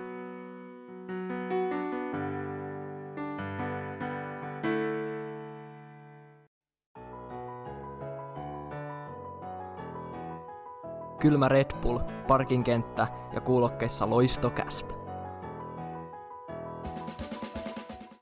[11.19, 15.00] Kylmä Red Bull, parkinkenttä ja kuulokkeissa loistokästä.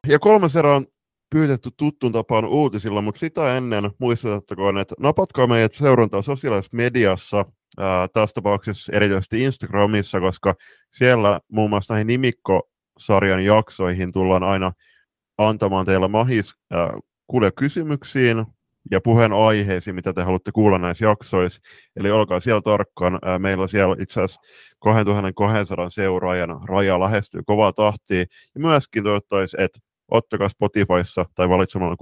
[0.10, 0.86] Ja kolmas erä on
[1.30, 7.46] pyytetty tuttuun tapaan uutisilla, mutta sitä ennen muistutettakoon, että napatkaa meidät seurantaa sosiaalisessa mediassa,
[7.78, 10.56] ää, tässä tapauksessa erityisesti Instagramissa, koska
[10.92, 14.72] siellä muun muassa näihin nimikkosarjan jaksoihin tullaan aina
[15.38, 16.94] antamaan teillä mahis ää,
[17.28, 18.46] kuulia kysymyksiin
[18.92, 21.62] ja puheen aiheisiin, mitä te haluatte kuulla näissä jaksoissa.
[21.96, 23.20] Eli olkaa siellä tarkkaan.
[23.22, 24.42] Ää, meillä siellä itse asiassa
[24.80, 28.20] 2200 seuraajan raja lähestyy kovaa tahtia.
[28.56, 29.80] Ja myöskin toivottavasti, että
[30.12, 31.96] ottakaa Spotifyssa tai valitsemalla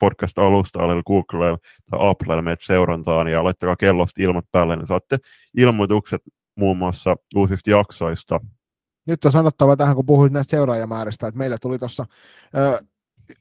[0.00, 1.58] podcast-alusta, eli Google
[1.90, 5.18] tai Apple meidät seurantaan ja laittakaa kellosta ilmat päälle, niin saatte
[5.56, 6.22] ilmoitukset
[6.56, 8.40] muun muassa uusista jaksoista.
[9.06, 12.06] Nyt on sanottava tähän, kun puhuit näistä seuraajamääristä, että meillä tuli tuossa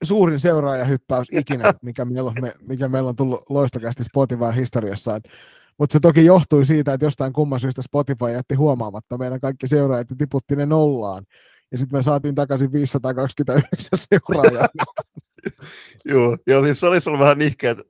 [0.03, 2.35] suurin seuraajahyppäys ikinä, mikä meillä on,
[2.67, 5.19] mikä meillä on tullut loistokästi Spotify-historiassa.
[5.77, 10.09] Mutta se toki johtui siitä, että jostain kumman syystä Spotify jätti huomaamatta meidän kaikki seuraajat
[10.09, 11.25] ja tiputti ne nollaan
[11.71, 14.67] ja sitten me saatiin takaisin 529 seuraajaa.
[16.05, 17.83] Joo, joo, siis se olisi ollut vähän nihkeä, että,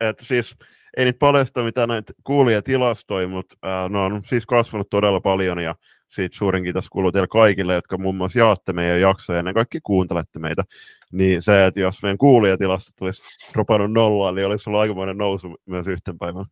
[0.00, 0.56] että siis
[0.96, 3.56] ei nyt paljasta mitä näitä kuulia tilastoi, mutta
[3.88, 5.74] ne on siis kasvanut todella paljon ja
[6.08, 9.80] siitä suurin kiitos kuuluu teille kaikille, jotka muun muassa jaatte meidän jaksoja ja ne kaikki
[9.82, 10.64] kuuntelette meitä.
[11.12, 15.86] Niin se, että jos meidän kuulijatilastot olisi dropannut nollaan, niin olisi ollut aikamoinen nousu myös
[15.86, 16.46] yhten päivän.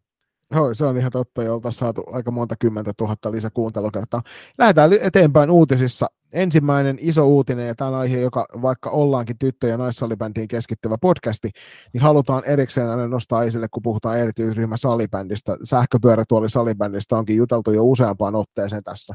[0.54, 4.22] Joo, se on ihan totta, jo oltaisiin saatu aika monta kymmentä tuhatta lisäkuuntelukertaa.
[4.58, 6.06] Lähdetään eteenpäin uutisissa.
[6.32, 11.50] Ensimmäinen iso uutinen, ja tämä aihe, joka vaikka ollaankin tyttö- ja naissalibändiin keskittyvä podcasti,
[11.92, 15.56] niin halutaan erikseen aina nostaa esille, kun puhutaan erityisryhmä salibändistä.
[15.64, 19.14] Sähköpyörätuoli salibändistä onkin juteltu jo useampaan otteeseen tässä.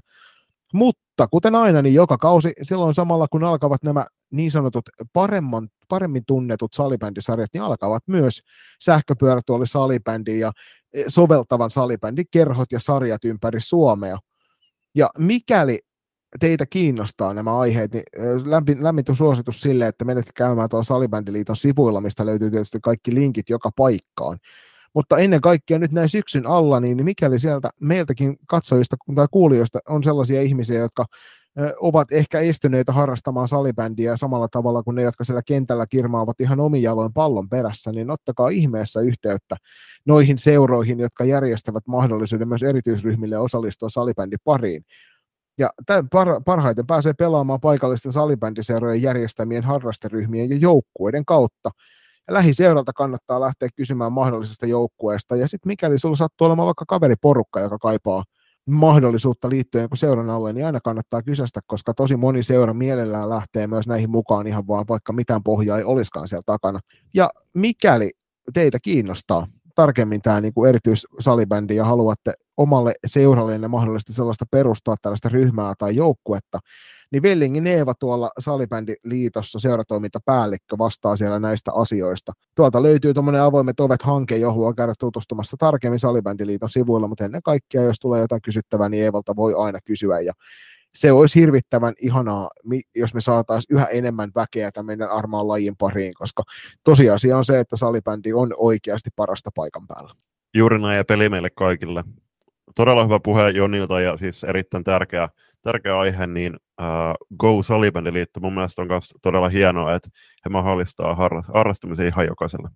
[0.74, 5.70] Mutta Mutta kuten aina, niin joka kausi silloin samalla kun alkavat nämä niin sanotut paremman,
[5.90, 8.42] paremmin tunnetut salibändisarjat, niin alkavat myös
[8.84, 10.52] sähköpyörätuoli salibändi ja
[10.94, 14.18] e, soveltavan salibändin kerhot ja sarjat ympäri Suomea.
[14.96, 15.80] Ja mikäli
[16.40, 18.04] teitä kiinnostaa nämä aiheet, niin
[18.46, 23.50] lämmin, lämmin suositus sille, että menet käymään tuolla Salibändiliiton sivuilla, mistä löytyy tietysti kaikki linkit
[23.50, 24.38] joka paikkaan.
[24.96, 30.04] Mutta ennen kaikkea nyt näin syksyn alla, niin mikäli sieltä meiltäkin katsojista tai kuulijoista on
[30.04, 31.06] sellaisia ihmisiä, jotka
[31.80, 36.82] ovat ehkä estyneitä harrastamaan salibändiä samalla tavalla kuin ne, jotka siellä kentällä kirmaavat ihan omin
[36.82, 39.56] jaloin pallon perässä, niin ottakaa ihmeessä yhteyttä
[40.06, 44.84] noihin seuroihin, jotka järjestävät mahdollisuuden myös erityisryhmille osallistua salibändi pariin.
[45.58, 46.10] Ja tämän
[46.46, 51.72] parhaiten pääsee pelaamaan paikallisten salibändiseurojen järjestämien harrasteryhmien ja joukkueiden kautta.
[52.30, 55.36] Lähiseuralta kannattaa lähteä kysymään mahdollisesta joukkueesta.
[55.36, 58.24] Ja sitten mikäli sulla sattuu olemaan vaikka kaveriporukka, joka kaipaa
[58.70, 63.68] mahdollisuutta liittyä jonkun seuran alle, niin aina kannattaa kysästä, koska tosi moni seura mielellään lähtee
[63.68, 66.80] myös näihin mukaan ihan vaan, vaikka mitään pohjaa ei olisikaan siellä takana.
[67.14, 68.12] Ja mikäli
[68.54, 75.30] teitä kiinnostaa tarkemmin tämä niin kuin erityissalibändi ja haluatte omalle seurallenne mahdollisesti sellaista perustaa tällaista
[75.30, 76.60] ryhmää tai joukkuetta,
[77.16, 82.32] niin Vellingin Eeva tuolla Salibändiliitossa seuratoimintapäällikkö vastaa siellä näistä asioista.
[82.56, 87.82] Tuolta löytyy tuommoinen avoimet ovet-hanke, johon voi käydä tutustumassa tarkemmin Salibändiliiton sivuilla, mutta ennen kaikkea,
[87.82, 90.34] jos tulee jotain kysyttävää, niin Eevalta voi aina kysyä ja
[90.96, 92.50] se olisi hirvittävän ihanaa,
[92.96, 96.44] jos me saataisiin yhä enemmän väkeä tämän meidän armaan lajin pariin, koska
[96.84, 100.14] tosiasia on se, että salibändi on oikeasti parasta paikan päällä.
[100.54, 102.04] Juuri näin ja peli meille kaikille.
[102.76, 105.30] Todella hyvä puhe Jonilta ja siis erittäin tärkeä,
[105.66, 110.10] tärkeä aihe, niin uh, Go Salibändiliitto mun mielestä on myös todella hienoa, että
[110.46, 111.16] he mahdollistaa
[111.54, 112.70] harrastumisen ihan jokaiselle.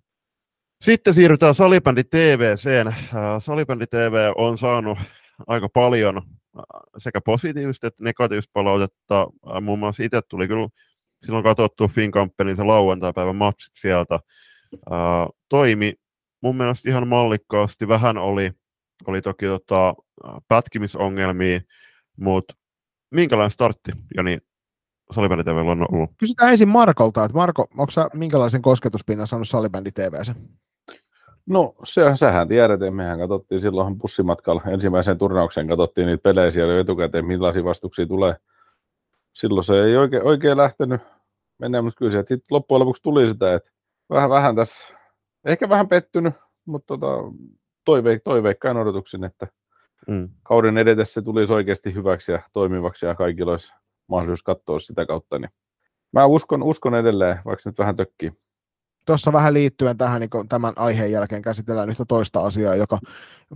[0.80, 2.86] Sitten siirrytään Salibändi TVCen.
[2.86, 2.94] Uh,
[3.38, 4.98] Salibändi TV on saanut
[5.46, 6.22] aika paljon
[6.98, 9.26] sekä positiivista että negatiivista palautetta.
[9.60, 10.68] Muun muassa itse tuli kyllä
[11.26, 14.20] silloin katsottu Finkampenin se lauantai-päivän matsit sieltä.
[14.90, 15.94] Ää, toimi
[16.42, 17.88] mun mielestä ihan mallikkaasti.
[17.88, 18.52] Vähän oli,
[19.06, 19.94] oli toki tota,
[20.48, 21.60] pätkimisongelmia,
[22.16, 22.54] mutta
[23.10, 24.38] minkälainen startti, Jani,
[25.10, 26.10] Salibändi TVllä on ollut?
[26.18, 30.34] Kysytään ensin Markolta, että Marko, onko sä minkälaisen kosketuspinnan saanut Salibändi TVssä?
[31.46, 36.80] No se, sähän tiedät, että mehän katsottiin silloin bussimatkalla ensimmäiseen turnaukseen, katsottiin niitä pelejä siellä
[36.80, 38.36] etukäteen, millaisia vastuksia tulee.
[39.32, 41.00] Silloin se ei oikein, oikein lähtenyt
[41.58, 43.70] menemään, mutta kyllä sitten loppujen lopuksi tuli sitä, että
[44.10, 44.84] vähän, vähän tässä,
[45.44, 46.34] ehkä vähän pettynyt,
[46.64, 47.06] mutta tota,
[47.84, 49.46] toive, toiveikkaan odotuksin, että
[50.10, 50.28] mm.
[50.42, 53.72] kauden edetessä se tulisi oikeasti hyväksi ja toimivaksi ja kaikilla olisi
[54.06, 55.38] mahdollisuus katsoa sitä kautta.
[55.38, 55.50] Niin
[56.12, 58.32] mä uskon, uskon edelleen, vaikka nyt vähän tökkii
[59.06, 62.98] tuossa vähän liittyen tähän niin tämän aiheen jälkeen käsitellään yhtä toista asiaa, joka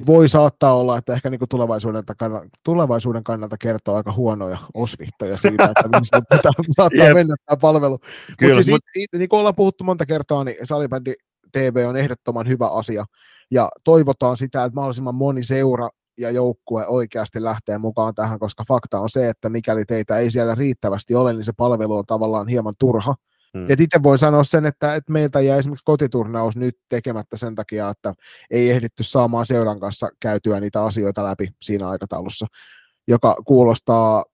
[0.06, 5.64] voi saattaa olla, että ehkä niin tulevaisuuden, kannalta, tulevaisuuden kannalta kertoo aika huonoja osvittoja siitä,
[5.64, 6.22] että mistä
[6.76, 7.14] saattaa yep.
[7.14, 7.98] mennä tämä palvelu.
[8.42, 8.80] Mutta siis, mut...
[9.18, 11.14] niin kuin ollaan puhuttu monta kertaa, niin Salibändi
[11.52, 13.04] TV on ehdottoman hyvä asia,
[13.50, 15.88] ja toivotaan sitä, että mahdollisimman moni seura
[16.18, 20.54] ja joukkue oikeasti lähtee mukaan tähän, koska fakta on se, että mikäli teitä ei siellä
[20.54, 23.14] riittävästi ole, niin se palvelu on tavallaan hieman turha,
[23.54, 23.68] Hmm.
[23.68, 27.90] Ja itse voin sanoa sen, että, että meiltä jäi esimerkiksi kotiturnaus nyt tekemättä sen takia,
[27.90, 28.14] että
[28.50, 32.46] ei ehditty saamaan seuran kanssa käytyä niitä asioita läpi siinä aikataulussa,
[33.08, 34.24] joka kuulostaa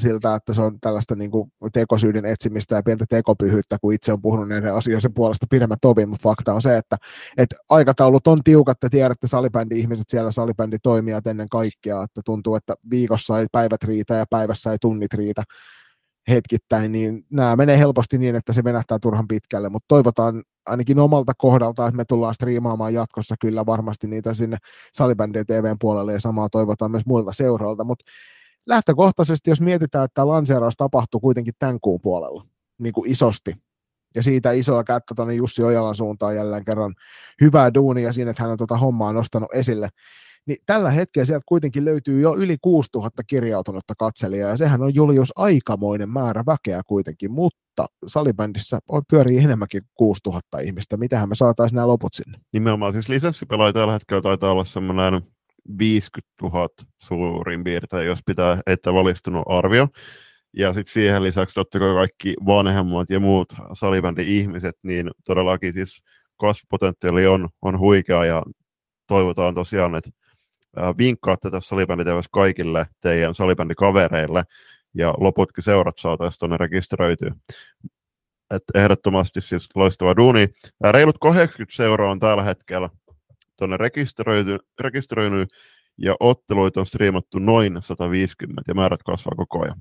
[0.00, 4.22] siltä, että se on tällaista niin kuin tekosyyden etsimistä ja pientä tekopyhyyttä, kun itse on
[4.22, 6.96] puhunut näiden asioiden puolesta pidemmän tovin, mutta fakta on se, että,
[7.36, 13.40] että aikataulut on tiukat, te tiedätte salibändi-ihmiset siellä, salibänditoimijat ennen kaikkea, että tuntuu, että viikossa
[13.40, 15.42] ei päivät riitä ja päivässä ei tunnit riitä,
[16.28, 21.32] hetkittäin, niin nämä menee helposti niin, että se venähtää turhan pitkälle, mutta toivotaan ainakin omalta
[21.38, 24.56] kohdalta, että me tullaan striimaamaan jatkossa kyllä varmasti niitä sinne
[24.92, 28.04] Salibändien TVn puolelle ja samaa toivotaan myös muilta seuroilta, mutta
[28.66, 32.46] lähtökohtaisesti, jos mietitään, että lanseeraus tapahtuu kuitenkin tämän kuun puolella,
[32.78, 33.54] niin kuin isosti,
[34.14, 36.94] ja siitä isoa kättä tuonne Jussi Ojalan suuntaan jälleen kerran
[37.40, 39.88] hyvää duunia siinä, että hän on tuota hommaa nostanut esille,
[40.46, 45.32] niin tällä hetkellä sieltä kuitenkin löytyy jo yli 6000 kirjautunutta katselijaa, ja sehän on Julius
[45.36, 50.96] aikamoinen määrä väkeä kuitenkin, mutta salibändissä on, pyörii enemmänkin 6000 ihmistä.
[50.96, 52.38] Mitähän me saataisiin nämä loput sinne?
[52.52, 55.22] Nimenomaan, siis lisenssipelaajia tällä hetkellä taitaa olla semmoinen
[55.78, 59.88] 50 000 suurin piirtein, jos pitää että valistunut arvio.
[60.56, 66.02] Ja sitten siihen lisäksi totta kai kaikki vanhemmat ja muut salibändi-ihmiset, niin todellakin siis
[66.40, 68.42] kasvupotentiaali on, on huikea ja
[69.06, 70.10] toivotaan tosiaan, että
[70.98, 74.44] vinkkaatte tässä salibänditeos kaikille teidän salibändikavereille,
[74.94, 77.34] ja loputkin seurat saataisiin tuonne rekisteröityä.
[78.50, 80.48] Et ehdottomasti siis loistava duuni.
[80.90, 82.90] Reilut 80 seuraa on tällä hetkellä
[83.62, 85.48] tuonne rekisteröity, rekisteröinyt,
[85.98, 89.76] ja otteluita on striimattu noin 150 ja määrät kasvaa koko ajan.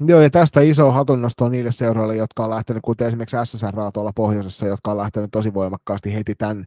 [0.00, 4.12] Joo, ja tästä iso hatunnosto on niille seuroille, jotka on lähtenyt, kuten esimerkiksi SSR tuolla
[4.16, 6.64] pohjoisessa, jotka on lähtenyt tosi voimakkaasti heti tämän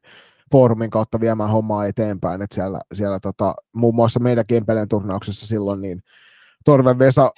[0.52, 2.42] foorumin kautta viemään hommaa eteenpäin.
[2.42, 6.02] että siellä, siellä tota, muun muassa meidän Kempeleen turnauksessa silloin, niin
[6.66, 7.32] Torven Vesa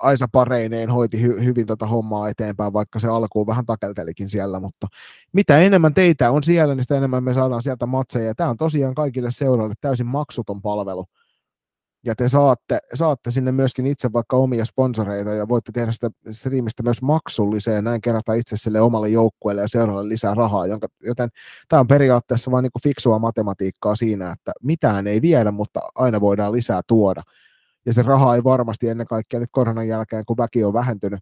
[0.00, 4.86] Aisa Pareineen hoiti hy- hyvin tota hommaa eteenpäin, vaikka se alkuun vähän takeltelikin siellä, mutta
[5.32, 8.34] mitä enemmän teitä on siellä, niin sitä enemmän me saadaan sieltä matseja.
[8.34, 11.04] Tämä on tosiaan kaikille seuroille täysin maksuton palvelu.
[12.06, 16.82] Ja te saatte, saatte sinne myöskin itse vaikka omia sponsoreita ja voitte tehdä sitä striimistä
[16.82, 20.66] myös maksulliseen ja näin kerätä itse sille omalle joukkueelle ja seuraavalle lisää rahaa.
[20.66, 21.28] Jonka, joten
[21.68, 26.52] tämä on periaatteessa vain niin fiksua matematiikkaa siinä, että mitään ei viedä, mutta aina voidaan
[26.52, 27.22] lisää tuoda
[27.86, 31.20] ja se raha ei varmasti ennen kaikkea nyt koronan jälkeen, kun väki on vähentynyt,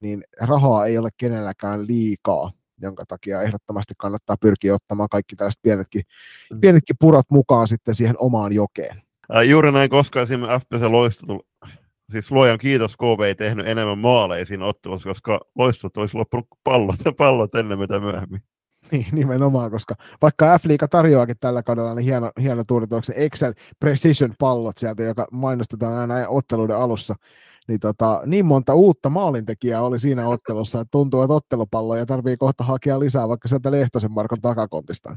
[0.00, 6.02] niin rahaa ei ole kenelläkään liikaa, jonka takia ehdottomasti kannattaa pyrkiä ottamaan kaikki tällaiset pienetkin,
[6.52, 6.60] mm.
[6.60, 9.02] pienetkin purot mukaan sitten siihen omaan jokeen.
[9.32, 11.40] Ää, juuri näin, koska esimerkiksi FPC Loisto,
[12.12, 16.96] siis luojan kiitos, KV ei tehnyt enemmän maaleja siinä ottelussa, koska Loistot olisi loppunut pallot,
[17.18, 18.42] pallot ennen mitä myöhemmin.
[18.92, 24.78] Niin, nimenomaan, koska vaikka F-liiga tarjoakin tällä kaudella niin hieno, hieno tuurituloksen Excel Precision pallot
[24.78, 27.14] sieltä, joka mainostetaan aina otteluiden alussa,
[27.68, 32.64] niin, tota, niin monta uutta maalintekijää oli siinä ottelussa, että tuntuu, että ottelupalloja tarvii kohta
[32.64, 35.16] hakea lisää vaikka sieltä Lehtosen Markon takakontista.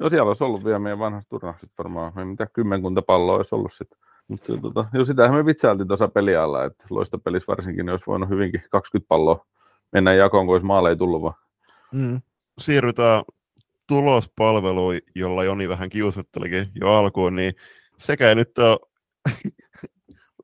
[0.00, 3.72] Joo, siellä olisi ollut vielä meidän vanhassa turnauksessa varmaan, ei mitä kymmenkunta palloa olisi ollut
[3.72, 3.98] sitten.
[4.28, 8.62] Mutta tota, jo sitähän me vitsailtiin tuossa pelialla, että loistopelissä varsinkin niin olisi voinut hyvinkin
[8.70, 9.46] 20 palloa
[9.92, 11.34] mennä jakoon, kun olisi maaleja tullut vaan.
[11.92, 12.20] Mm
[12.60, 13.22] siirrytään
[13.86, 17.54] tulospalveluun, jolla Joni vähän kiusottelikin jo alkuun, niin
[17.98, 18.78] sekä ei nyt ole...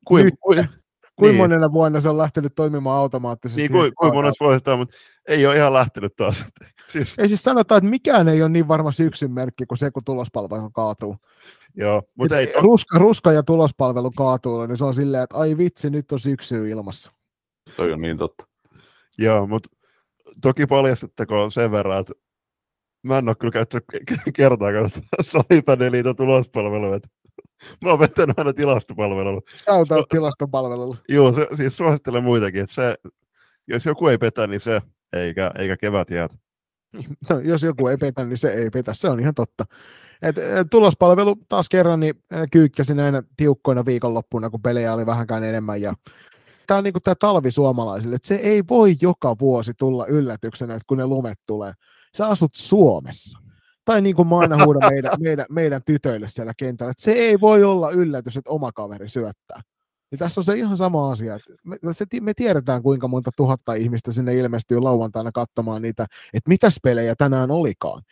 [0.09, 0.35] kuin, nyt.
[0.41, 0.69] kuin,
[1.17, 1.51] Kuinka niin.
[1.51, 3.61] monena vuonna se on lähtenyt toimimaan automaattisesti?
[3.61, 4.95] Niin, kuin, kuin monessa vuodessa, mutta
[5.29, 6.45] ei ole ihan lähtenyt taas.
[6.93, 7.15] Siis...
[7.19, 10.71] Ei siis sanota, että mikään ei ole niin varma syksyn merkki kuin se, kun tulospalvelu
[10.71, 11.17] kaatuu.
[11.77, 12.53] Joo, mutta ei...
[12.59, 16.69] Ruska, ruska ja tulospalvelu kaatuu, niin se on silleen, että ai vitsi, nyt on syksy
[16.69, 17.13] ilmassa.
[17.77, 18.47] Toi on niin totta.
[19.19, 19.69] Joo, mutta
[20.43, 22.13] toki paljastettakoon sen verran, että
[23.03, 23.85] mä en ole kyllä käyttänyt
[24.35, 24.91] kertaakaan
[25.33, 27.01] Salipäneliiton tulospalvelua.
[27.85, 29.41] Mä oon vetänyt aina tilastopalvelulla.
[29.65, 30.97] Shoutout tilastopalvelulla.
[31.09, 32.95] Joo, se, siis suosittelen muitakin, että se,
[33.67, 36.35] jos joku ei petä, niin se, eikä, eikä kevät jäätä.
[37.31, 39.65] No, jos joku ei petä, niin se ei petä, se on ihan totta.
[40.23, 42.15] Et, et, tulospalvelu taas kerran niin
[42.53, 45.95] kyykkäsi näinä tiukkoina viikonloppuna, kun pelejä oli vähänkään enemmän ja
[46.67, 50.75] tämä on niin kuin tämä talvi suomalaisille, että se ei voi joka vuosi tulla yllätyksenä,
[50.75, 51.73] että kun ne lumet tulee.
[52.17, 53.39] Sä asut Suomessa.
[53.85, 57.41] Tai niin kuin mä aina huudan meidän, meidän, meidän tytöille siellä kentällä, että se ei
[57.41, 59.61] voi olla yllätys, että oma kaveri syöttää.
[60.13, 61.39] Niin tässä on se ihan sama asia.
[61.65, 61.77] Me,
[62.21, 67.51] me tiedetään, kuinka monta tuhatta ihmistä sinne ilmestyy lauantaina katsomaan niitä, että mitä pelejä tänään
[67.51, 68.03] olikaan.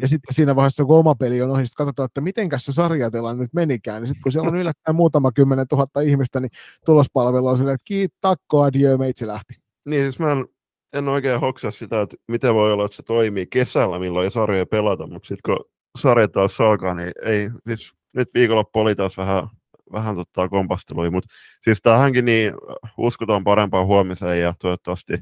[0.00, 3.52] Ja sitten siinä vaiheessa, kun oma peli on ohi, katsotaan, että miten se sarjatila nyt
[3.52, 4.02] menikään.
[4.02, 6.50] Niin sitten kun siellä on yllättäen muutama kymmenen tuhatta ihmistä, niin
[6.86, 9.54] tulospalvelu on silleen, että kiit, takko, adieu, meitsi lähti.
[9.86, 10.46] Niin siis mä en,
[10.92, 14.66] en oikein hoksaa sitä, että miten voi olla, että se toimii kesällä, milloin ei sarjoja
[14.66, 15.64] pelata, mutta sitten kun
[15.98, 19.48] sarjat taas alkaa, niin ei, siis nyt viikonloppu oli taas vähän
[19.92, 21.28] vähän tota kompastelui, mutta
[21.64, 22.54] siis tähänkin niin
[22.98, 25.18] uskotaan parempaan huomiseen ja toivottavasti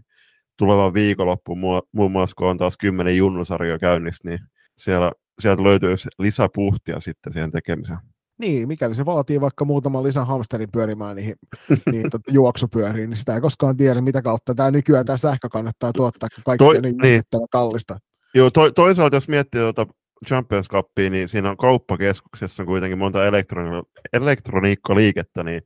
[0.59, 1.57] tulevan viikonloppu
[1.93, 4.39] muun muassa, kun on taas kymmenen junnusarjoja käynnissä, niin
[4.79, 7.99] siellä, sieltä löytyy lisäpuhtia sitten siihen tekemiseen.
[8.39, 11.35] Niin, mikäli se vaatii vaikka muutaman lisän hamsterin pyörimään niihin,
[11.93, 15.93] niin tota, juoksupyöriin, niin sitä ei koskaan tiedä, mitä kautta tämä nykyään tämä sähkö kannattaa
[15.93, 17.99] tuottaa, kun kaikki Toi, on niin, niin kallista.
[18.35, 19.87] Joo, to, toisaalta jos miettii tuota
[20.27, 20.69] Champions
[21.11, 25.63] niin siinä on kauppakeskuksessa kuitenkin monta elektroni- elektroniikkaliikettä, niin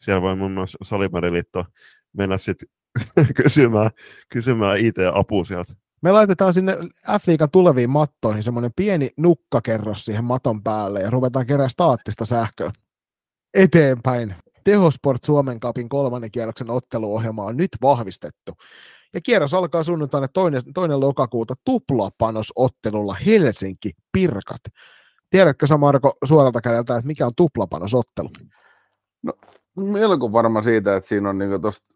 [0.00, 1.64] siellä voi muun muassa Salimariliitto
[2.12, 2.68] mennä sitten
[3.42, 3.90] kysymään,
[4.32, 5.74] kysymään IT-apua sieltä.
[6.02, 6.76] Me laitetaan sinne
[7.06, 12.70] F-liigan tuleviin mattoihin semmoinen pieni nukkakerros siihen maton päälle ja ruvetaan kerää staattista sähköä.
[13.54, 14.34] Eteenpäin.
[14.64, 18.52] Tehosport Suomen Cupin kolmannen kierroksen otteluohjelma on nyt vahvistettu.
[19.14, 24.60] Ja kierros alkaa sunnuntaina toinen, toinen lokakuuta tuplapanosottelulla Helsinki Pirkat.
[25.30, 28.30] Tiedätkö sä Marko suoralta kädeltä, että mikä on tuplapanosottelu?
[29.22, 29.32] No,
[29.74, 31.94] melko varma siitä, että siinä on niin tosta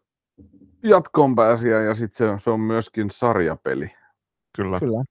[0.83, 3.91] jatkoon pääsiä ja sitten se, se, on myöskin sarjapeli.
[4.55, 4.79] Kyllä.
[4.79, 5.03] Kyllä.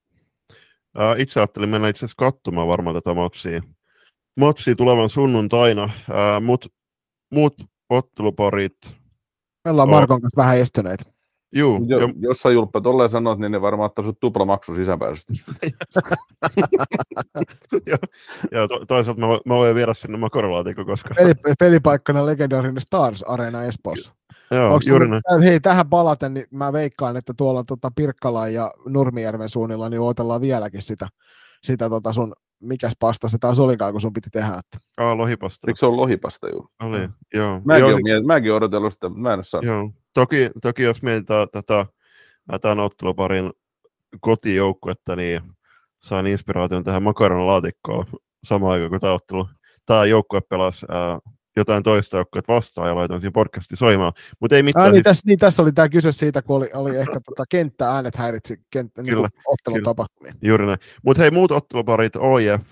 [0.99, 3.63] Uh, itse ajattelin mennä itse asiassa katsomaan varmaan tätä matsia.
[4.41, 6.69] Matsia tulevan sunnuntaina, uh, mutta
[7.33, 7.55] muut
[7.91, 8.77] otteluparit.
[9.65, 11.18] Me ollaan Markon kanssa vähän estyneitä.
[11.55, 12.09] Juu, jo, jo.
[12.19, 15.33] Jos sä Julppa tolleen sanot, niin ne varmaan ottaa sut tuplamaksu sisäpääsystä.
[17.87, 17.97] ja,
[18.53, 21.15] ja to, toisaalta mä, mä voin viedä sinne makorolaatikko, koska...
[21.15, 24.15] Peli, pelipaikkana legendaarinen Stars Arena Espoossa.
[24.51, 25.23] Joo, Onks juuri näin.
[25.43, 30.41] Hei, tähän palaten, niin mä veikkaan, että tuolla tota Pirkkalan ja Nurmijärven suunnilla niin odotellaan
[30.41, 31.09] vieläkin sitä,
[31.63, 34.49] sitä tota sun mikäs pasta se taas olikaan, kun sun piti tehdä.
[34.49, 34.79] Että.
[34.97, 35.67] Aa, lohipasta.
[35.69, 36.71] Eikö se ole lohipasta juu?
[36.83, 37.61] Oli, joo.
[37.65, 39.67] Mäkin, joo, olen, miet- mäkin odotellut sitä, mutta mä en ole saanut.
[39.67, 39.91] joo.
[40.19, 41.87] Toki, toki jos mietitään tätä
[42.61, 43.53] tämän otteluparin
[44.21, 45.43] kotijoukkuetta, niin
[46.03, 48.07] sain inspiraation tähän makaronilaatikkoon
[48.45, 49.49] samaan aikaan, kun tämä ottelu.
[49.87, 51.19] Tämä joukkue pelasi ää,
[51.57, 54.13] jotain toista joukkuetta vastaan ja laitoin siinä podcasti soimaan.
[54.41, 54.87] Mutta ei mitään.
[54.87, 58.17] Ah, niin, tässä, niin, tässä oli tämä kyse siitä, kun oli, oli ehkä tota, kenttääänet
[58.17, 59.85] häiritsi kenttä, niin Kyllä, ottelun kyllä.
[59.85, 60.35] tapahtumia.
[60.43, 60.79] Juuri näin.
[61.03, 62.63] Mutta hei, muut otteluparit, OIF,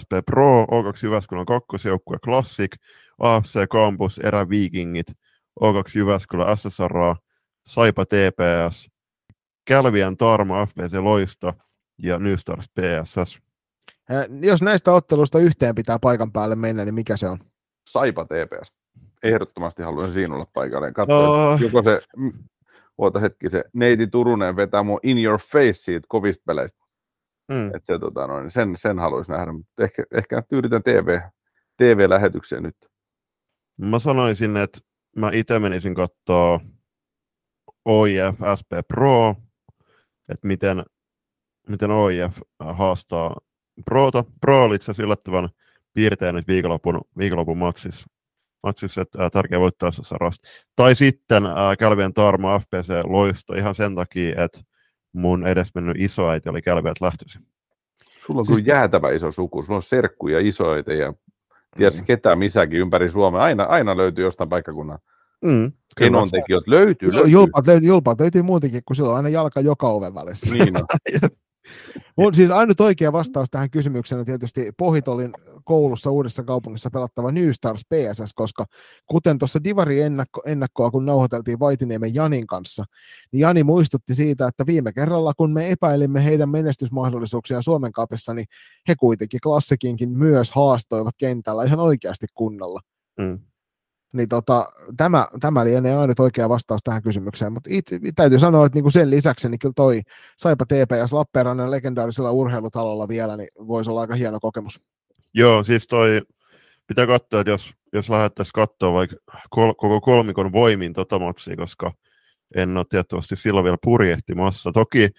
[0.00, 2.76] SP Pro, O2 Jyväskylän kakkosjoukkue Classic,
[3.18, 5.06] AFC Campus, Erä Vikingit,
[5.60, 6.94] O2 Jyväskylä SSR,
[7.66, 8.88] Saipa TPS,
[9.64, 11.52] Kälviän Tarma, FBC Loisto
[11.98, 13.38] ja New Stars PSS.
[14.42, 17.38] Jos näistä otteluista yhteen pitää paikan päälle mennä, niin mikä se on?
[17.88, 18.72] Saipa TPS.
[19.22, 20.92] Ehdottomasti haluan siinä olla paikalle.
[20.92, 21.60] Katso, Oh.
[21.60, 22.00] joko se,
[22.98, 26.78] oota hetki, se Neiti Turunen vetää mun in your face siitä kovista peleistä.
[27.52, 27.66] Mm.
[27.74, 31.20] Et se, tota, noin, sen, sen haluaisin nähdä, mutta ehkä, ehkä nyt yritän TV,
[31.76, 32.76] TV-lähetykseen nyt.
[33.76, 34.78] Mä sanoisin, että
[35.16, 36.60] mä itse menisin katsoa
[37.84, 39.34] OIF SP Pro,
[40.28, 40.84] että miten,
[41.68, 43.36] miten OIF haastaa
[43.84, 44.24] Prota.
[44.40, 45.48] Pro oli itse asiassa yllättävän
[45.92, 48.06] piirtein nyt viikonlopun, viikonlopun maksissa.
[48.62, 50.48] Maksissa, että ää, tärkeä voittaa sarasta.
[50.76, 54.60] Tai sitten ää, Kälvien Tarmo FPC Loisto ihan sen takia, että
[55.12, 57.42] mun edesmennyt isoäiti oli Kälviät lähtöisin.
[58.26, 59.62] Sulla on Siis- kyllä jäätävä iso suku.
[59.62, 61.14] Sulla on serkkuja, isoita ja
[61.76, 62.04] ties Mm.
[62.04, 63.42] ketä missäkin ympäri Suomea.
[63.42, 64.98] Aina, aina löytyy jostain paikkakunnan
[65.44, 66.66] Mm, enontekijät.
[66.66, 67.30] Löytyy, löytyy.
[67.32, 70.54] Julpat, löytyy, julpat löytyy muutenkin, kun sillä on aina jalka joka oven välissä.
[70.54, 70.86] Niin on.
[72.16, 75.32] Mun siis ainut oikea vastaus tähän kysymykseen on tietysti Pohitolin
[75.64, 78.64] koulussa uudessa kaupungissa pelattava New Stars PSS, koska
[79.06, 82.84] kuten tuossa Divari ennakko, ennakkoa, kun nauhoiteltiin Vaitiniemen Janin kanssa,
[83.32, 88.46] niin Jani muistutti siitä, että viime kerralla, kun me epäilimme heidän menestysmahdollisuuksia Suomen kapissa, niin
[88.88, 92.80] he kuitenkin klassikinkin myös haastoivat kentällä ihan oikeasti kunnolla.
[93.18, 93.38] Mm.
[94.12, 98.76] Niin tota, tämä, tämä lienee ainut oikea vastaus tähän kysymykseen, mutta itse, täytyy sanoa, että
[98.76, 100.02] niinku sen lisäksi niin kyllä toi
[100.38, 104.80] Saipa TPS Lappeenrannan legendaarisella urheilutalolla vielä, niin voisi olla aika hieno kokemus.
[105.34, 106.22] Joo, siis toi,
[106.86, 109.16] pitää katsoa, että jos, jos lähdettäisiin katsoa vaikka
[109.50, 111.92] kol, koko kolmikon voimin tota matsia, koska
[112.54, 114.72] en ole tietysti silloin vielä purjehtimassa.
[114.72, 115.10] Toki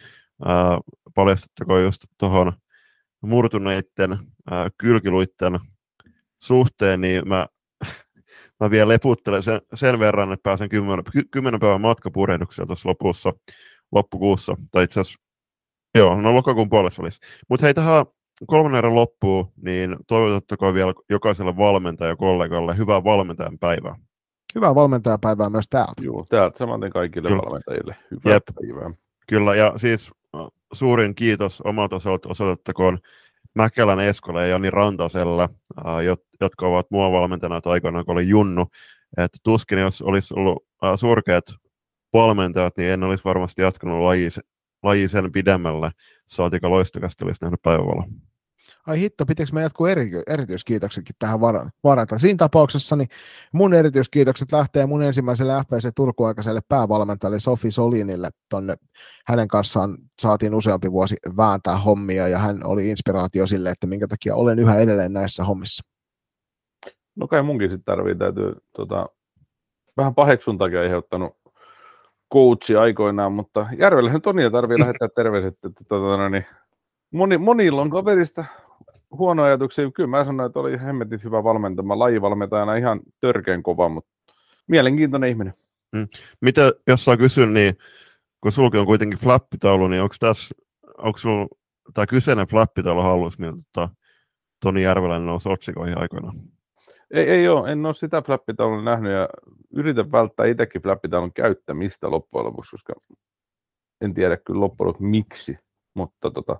[0.45, 0.79] ää,
[1.15, 2.53] paljastettakoon just tuohon
[3.21, 4.17] murtuneiden
[4.51, 5.59] ää, kylkiluitten
[6.43, 7.47] suhteen, niin mä,
[8.59, 13.33] mä vielä leputtelen sen, sen verran, että pääsen kymmenen, ky- kymmenen päivän matkapurjehduksella tuossa lopussa,
[13.91, 15.21] loppukuussa, tai itse asiassa,
[15.95, 17.27] joo, no lokakuun puolessa välissä.
[17.49, 18.05] Mutta hei, tähän
[18.47, 23.95] kolmannen erän loppuun, niin toivotettakoon vielä jokaiselle valmentajakollegalle hyvää valmentajan päivää.
[24.55, 25.93] Hyvää valmentajapäivää myös täältä.
[26.01, 27.41] Joo, täältä samaten kaikille Kyllä.
[27.41, 27.95] valmentajille.
[28.11, 28.43] Hyvää Jep.
[28.55, 28.91] päivää.
[29.27, 30.41] Kyllä, ja siis äh,
[30.73, 32.99] suurin kiitos omalta osalta osoitettakoon
[33.57, 38.67] Mäkelän Eskolle ja Jani Rantaselle, äh, jot- jotka ovat mua valmentajana aikoinaan, kun olin Junnu.
[39.17, 41.45] Et tuskin, jos olisi ollut äh, surkeat
[42.13, 44.29] valmentajat, niin en olisi varmasti jatkanut laji,
[44.83, 45.91] laji sen pidemmälle.
[46.27, 48.03] Saatika loistokasta olisi nähnyt päivävalo.
[48.87, 52.17] Ai hitto, pitikö me jatkuu eri, erityiskiitoksetkin tähän vara- varata?
[52.17, 53.09] Siinä tapauksessa niin
[53.51, 58.29] mun erityiskiitokset lähtee mun ensimmäiselle FPC Turku-aikaiselle päävalmentajalle Sofi Solinille.
[58.49, 58.75] Tonne.
[59.27, 64.35] Hänen kanssaan saatiin useampi vuosi vääntää hommia ja hän oli inspiraatio sille, että minkä takia
[64.35, 65.83] olen yhä edelleen näissä hommissa.
[67.15, 69.07] No kai munkin sitten tarvii, täytyy tota,
[69.97, 71.37] vähän paheksuntakin aiheuttanut
[72.33, 76.45] coachi aikoinaan, mutta Järvellähän Tonia tarvii lähettää terveiset, että tota, no, niin,
[77.13, 78.45] moni, monilla on kaverista
[79.11, 79.91] huono ajatuksia.
[79.91, 84.11] Kyllä mä sanoin, että oli hemmetin hyvä valmentama, lajivalmentajana ihan törkeän kova, mutta
[84.67, 85.53] mielenkiintoinen ihminen.
[86.41, 87.77] Mitä, jos saa kysyä, niin
[88.41, 90.55] kun sulki on kuitenkin flappitaulu, niin onko tässä,
[90.97, 91.47] onko sulla
[91.93, 93.89] tämä kyseinen flappitaulu hallussa, millä tota,
[94.63, 96.35] Toni Järveläinen nousi otsikoihin aikoinaan?
[97.11, 99.29] Ei, ei ole, en ole sitä flappitaulun nähnyt ja
[99.73, 102.93] yritän välttää itsekin flappitaulun käyttämistä loppujen lopuksi, koska
[104.01, 105.57] en tiedä kyllä loppujen lopuksi miksi,
[105.93, 106.59] mutta tota,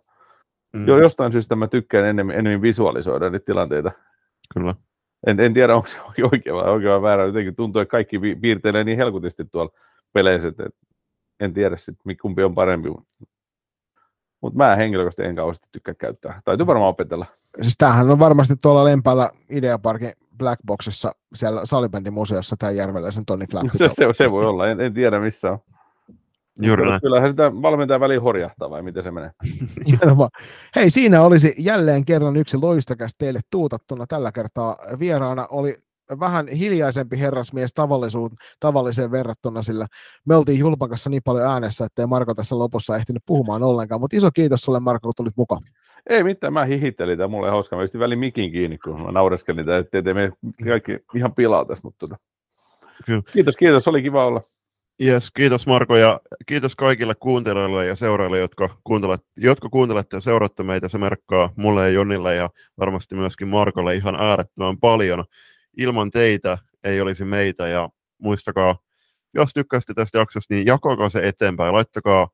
[0.78, 3.92] Mm, Joo, jostain syystä mä tykkään enemmän, enemmän visualisoida niitä tilanteita.
[4.54, 4.76] Kyllä.
[5.28, 5.98] En, en tiedä, onko se
[6.32, 7.26] oikein vai, oikein vai väärä.
[7.26, 9.72] Jotenkin tuntuu, että kaikki piirtelee niin helkutisti tuolla
[10.14, 10.70] peleissä, että
[11.40, 12.90] en tiedä sitten, kumpi on parempi.
[14.42, 16.42] Mutta mä henkilökohtaisesti en kauheasti tykkää käyttää.
[16.46, 17.26] Täytyy varmaan opetella.
[17.62, 23.70] Siis tämähän on varmasti tuolla Lempäällä Ideaparkin Blackboxissa siellä salibändimuseossa tämä Järveläisen Toni Flappi.
[23.78, 25.60] Se, se, se voi olla, en, en tiedä missä on.
[26.62, 27.02] Juuri Kyllä- näin.
[27.02, 29.32] Kyllähän sitä valmentaja väliin horjahtaa vai miten se menee.
[30.76, 34.06] Hei, siinä olisi jälleen kerran yksi loistokäs teille tuutattuna.
[34.08, 35.76] Tällä kertaa vieraana oli
[36.20, 38.30] vähän hiljaisempi herrasmies tavallisuun,
[38.60, 39.88] tavalliseen verrattuna, sillä
[40.26, 44.02] me oltiin Julpan kanssa niin paljon äänessä, ettei Marko tässä lopussa ehtinyt puhumaan ollenkaan.
[44.02, 45.62] Mutta iso kiitos sulle Marko, kun tulit mukaan.
[46.10, 47.76] Ei mitään, mä hihittelin tämä mulle hauska.
[47.76, 50.32] Mä pistin väliin mikin kiinni, kun mä naureskelin tätä, ettei me
[50.66, 51.82] kaikki ihan pilaa tässä.
[51.84, 52.18] Mutta tota.
[53.06, 53.22] Kyllä.
[53.34, 54.42] Kiitos, kiitos, oli kiva olla.
[55.02, 60.64] Yes, kiitos Marko ja kiitos kaikille kuuntelijoille ja seuraajille, jotka, kuuntelet, jotka kuuntelette ja seuraatte
[60.64, 60.90] meitä.
[60.90, 65.26] Se merkkaa mulle ja Jonille ja varmasti myöskin Markolle ihan äärettömän paljon.
[65.78, 68.76] Ilman teitä ei olisi meitä ja muistakaa,
[69.34, 71.74] jos tykkäsitte tästä jaksosta, niin jakakaa se eteenpäin.
[71.74, 72.30] Laittakaa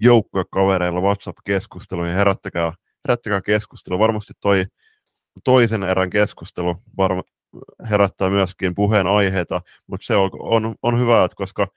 [0.00, 2.72] joukkuekavereilla WhatsApp-keskusteluun ja herättäkää,
[3.08, 3.98] herättäkää keskustelua.
[3.98, 4.64] Varmasti toi
[5.44, 7.22] toisen erän keskustelu varma,
[7.90, 11.68] herättää myöskin puheen aiheita, mutta se on, on, on hyvä, että koska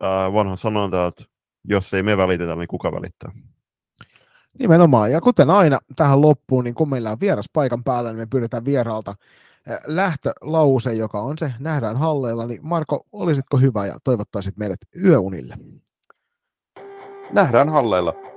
[0.00, 1.24] ää, vanha sanonta, että
[1.64, 3.32] jos ei me välitetä, niin kuka välittää.
[4.58, 8.26] Nimenomaan, ja kuten aina tähän loppuun, niin kun meillä on vieras paikan päällä, niin me
[8.26, 9.14] pyydetään vieraalta
[9.86, 15.56] lähtölause, joka on se nähdään halleilla, niin Marko, olisitko hyvä ja toivottaisit meidät yöunille?
[17.32, 18.31] Nähdään halleilla.